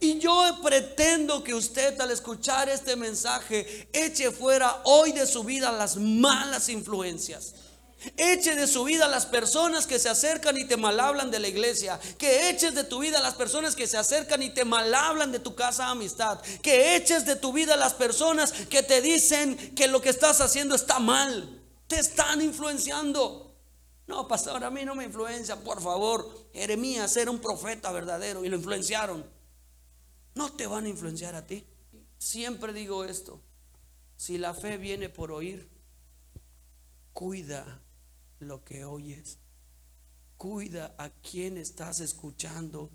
Y 0.00 0.18
yo 0.18 0.60
pretendo 0.62 1.42
que 1.42 1.54
usted 1.54 1.98
al 2.00 2.10
escuchar 2.10 2.68
este 2.68 2.94
mensaje 2.94 3.88
eche 3.92 4.30
fuera 4.30 4.82
hoy 4.84 5.12
de 5.12 5.26
su 5.26 5.44
vida 5.44 5.72
las 5.72 5.96
malas 5.96 6.68
influencias. 6.68 7.54
Eche 8.18 8.54
de 8.54 8.66
su 8.66 8.84
vida 8.84 9.08
las 9.08 9.24
personas 9.24 9.86
que 9.86 9.98
se 9.98 10.10
acercan 10.10 10.58
y 10.58 10.66
te 10.66 10.76
malhablan 10.76 11.30
de 11.30 11.38
la 11.38 11.48
iglesia. 11.48 11.98
Que 12.18 12.50
eches 12.50 12.74
de 12.74 12.84
tu 12.84 12.98
vida 12.98 13.20
las 13.20 13.34
personas 13.34 13.74
que 13.74 13.86
se 13.86 13.96
acercan 13.96 14.42
y 14.42 14.50
te 14.50 14.66
malhablan 14.66 15.32
de 15.32 15.38
tu 15.38 15.54
casa 15.54 15.88
amistad. 15.88 16.38
Que 16.62 16.96
eches 16.96 17.24
de 17.24 17.36
tu 17.36 17.52
vida 17.52 17.76
las 17.76 17.94
personas 17.94 18.52
que 18.52 18.82
te 18.82 19.00
dicen 19.00 19.74
que 19.74 19.88
lo 19.88 20.02
que 20.02 20.10
estás 20.10 20.42
haciendo 20.42 20.74
está 20.74 20.98
mal. 20.98 21.63
Están 21.98 22.42
influenciando. 22.42 23.54
No, 24.06 24.28
pastor, 24.28 24.62
a 24.64 24.70
mí 24.70 24.84
no 24.84 24.94
me 24.94 25.04
influencia, 25.04 25.56
por 25.56 25.80
favor. 25.80 26.48
Jeremías 26.52 27.16
era 27.16 27.30
un 27.30 27.38
profeta 27.38 27.90
verdadero 27.92 28.44
y 28.44 28.48
lo 28.48 28.56
influenciaron. 28.56 29.24
No 30.34 30.52
te 30.52 30.66
van 30.66 30.84
a 30.84 30.88
influenciar 30.88 31.34
a 31.34 31.46
ti. 31.46 31.64
Siempre 32.18 32.72
digo 32.72 33.04
esto. 33.04 33.40
Si 34.16 34.38
la 34.38 34.54
fe 34.54 34.76
viene 34.76 35.08
por 35.08 35.32
oír, 35.32 35.68
cuida 37.12 37.82
lo 38.40 38.64
que 38.64 38.84
oyes. 38.84 39.38
Cuida 40.36 40.94
a 40.98 41.10
quien 41.10 41.56
estás 41.56 42.00
escuchando. 42.00 42.90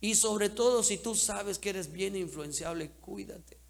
Y 0.00 0.16
sobre 0.16 0.50
todo 0.50 0.82
si 0.82 0.98
tú 0.98 1.14
sabes 1.14 1.58
que 1.58 1.70
eres 1.70 1.90
bien 1.90 2.16
influenciable, 2.16 2.90
cuídate. 2.90 3.63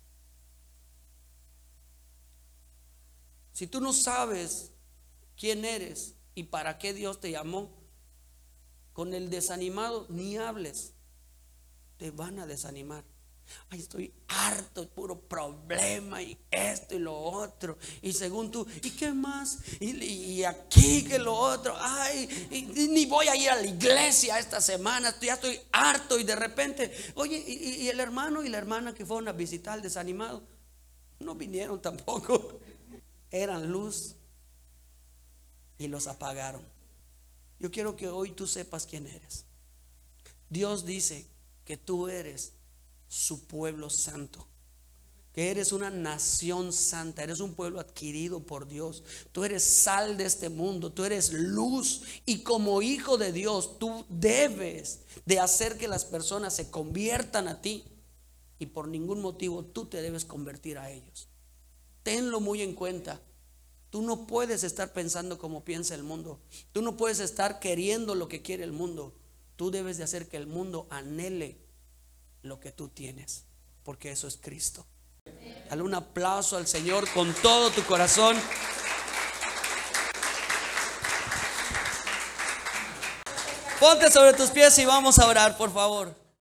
Si 3.54 3.66
tú 3.66 3.80
no 3.80 3.94
sabes 3.94 4.72
quién 5.38 5.64
eres 5.64 6.16
y 6.34 6.42
para 6.42 6.76
qué 6.76 6.92
Dios 6.92 7.20
te 7.20 7.30
llamó, 7.30 7.84
con 8.94 9.12
el 9.12 9.28
desanimado 9.28 10.06
ni 10.08 10.38
hables. 10.38 10.94
Te 11.98 12.10
van 12.10 12.38
a 12.38 12.46
desanimar. 12.46 13.04
Ay, 13.68 13.80
estoy 13.80 14.14
harto, 14.28 14.88
puro 14.88 15.20
problema 15.20 16.22
y 16.22 16.38
esto 16.50 16.94
y 16.94 17.00
lo 17.00 17.14
otro. 17.14 17.76
Y 18.00 18.12
según 18.12 18.50
tú, 18.50 18.66
¿y 18.82 18.90
qué 18.92 19.12
más? 19.12 19.58
Y, 19.80 20.42
aquí 20.44 21.04
que 21.04 21.18
lo 21.18 21.34
otro. 21.34 21.76
Ay, 21.78 22.26
ni 22.90 23.04
voy 23.04 23.28
a 23.28 23.36
ir 23.36 23.50
a 23.50 23.56
la 23.56 23.66
iglesia 23.66 24.38
esta 24.38 24.60
semana. 24.60 25.14
Ya 25.20 25.34
estoy 25.34 25.60
harto 25.72 26.18
y 26.18 26.24
de 26.24 26.36
repente, 26.36 26.90
oye, 27.16 27.36
y, 27.46 27.88
el 27.88 28.00
hermano 28.00 28.42
y 28.44 28.48
la 28.48 28.58
hermana 28.58 28.94
que 28.94 29.04
fueron 29.04 29.28
a 29.28 29.32
visitar 29.32 29.74
al 29.74 29.82
desanimado, 29.82 30.42
no 31.18 31.34
vinieron 31.34 31.82
tampoco 31.82 32.60
eran 33.42 33.70
luz 33.70 34.14
y 35.76 35.88
los 35.88 36.06
apagaron. 36.06 36.62
Yo 37.58 37.70
quiero 37.70 37.96
que 37.96 38.08
hoy 38.08 38.30
tú 38.30 38.46
sepas 38.46 38.86
quién 38.86 39.06
eres. 39.06 39.44
Dios 40.48 40.84
dice 40.84 41.26
que 41.64 41.76
tú 41.76 42.08
eres 42.08 42.52
su 43.08 43.46
pueblo 43.46 43.90
santo, 43.90 44.46
que 45.32 45.50
eres 45.50 45.72
una 45.72 45.90
nación 45.90 46.72
santa, 46.72 47.24
eres 47.24 47.40
un 47.40 47.54
pueblo 47.54 47.80
adquirido 47.80 48.40
por 48.40 48.68
Dios, 48.68 49.02
tú 49.32 49.44
eres 49.44 49.64
sal 49.64 50.16
de 50.16 50.26
este 50.26 50.48
mundo, 50.48 50.92
tú 50.92 51.04
eres 51.04 51.32
luz 51.32 52.02
y 52.24 52.42
como 52.42 52.82
hijo 52.82 53.18
de 53.18 53.32
Dios 53.32 53.78
tú 53.80 54.06
debes 54.08 55.00
de 55.26 55.40
hacer 55.40 55.76
que 55.76 55.88
las 55.88 56.04
personas 56.04 56.54
se 56.54 56.70
conviertan 56.70 57.48
a 57.48 57.60
ti 57.60 57.84
y 58.60 58.66
por 58.66 58.86
ningún 58.86 59.20
motivo 59.20 59.64
tú 59.64 59.86
te 59.86 60.02
debes 60.02 60.24
convertir 60.24 60.78
a 60.78 60.90
ellos. 60.90 61.28
Tenlo 62.04 62.38
muy 62.38 62.62
en 62.62 62.74
cuenta. 62.74 63.20
Tú 63.90 64.02
no 64.02 64.26
puedes 64.26 64.62
estar 64.62 64.92
pensando 64.92 65.38
como 65.38 65.64
piensa 65.64 65.94
el 65.94 66.02
mundo. 66.02 66.38
Tú 66.72 66.82
no 66.82 66.96
puedes 66.96 67.18
estar 67.18 67.58
queriendo 67.58 68.14
lo 68.14 68.28
que 68.28 68.42
quiere 68.42 68.62
el 68.62 68.72
mundo. 68.72 69.14
Tú 69.56 69.70
debes 69.70 69.98
de 69.98 70.04
hacer 70.04 70.28
que 70.28 70.36
el 70.36 70.46
mundo 70.46 70.86
anhele 70.90 71.58
lo 72.42 72.60
que 72.60 72.72
tú 72.72 72.88
tienes, 72.88 73.44
porque 73.82 74.10
eso 74.10 74.28
es 74.28 74.36
Cristo. 74.36 74.86
Dale 75.70 75.82
un 75.82 75.94
aplauso 75.94 76.56
al 76.56 76.66
Señor 76.66 77.08
con 77.14 77.32
todo 77.34 77.70
tu 77.70 77.82
corazón. 77.84 78.36
Ponte 83.80 84.10
sobre 84.10 84.34
tus 84.34 84.50
pies 84.50 84.78
y 84.78 84.84
vamos 84.84 85.18
a 85.18 85.26
orar, 85.26 85.56
por 85.56 85.72
favor. 85.72 86.23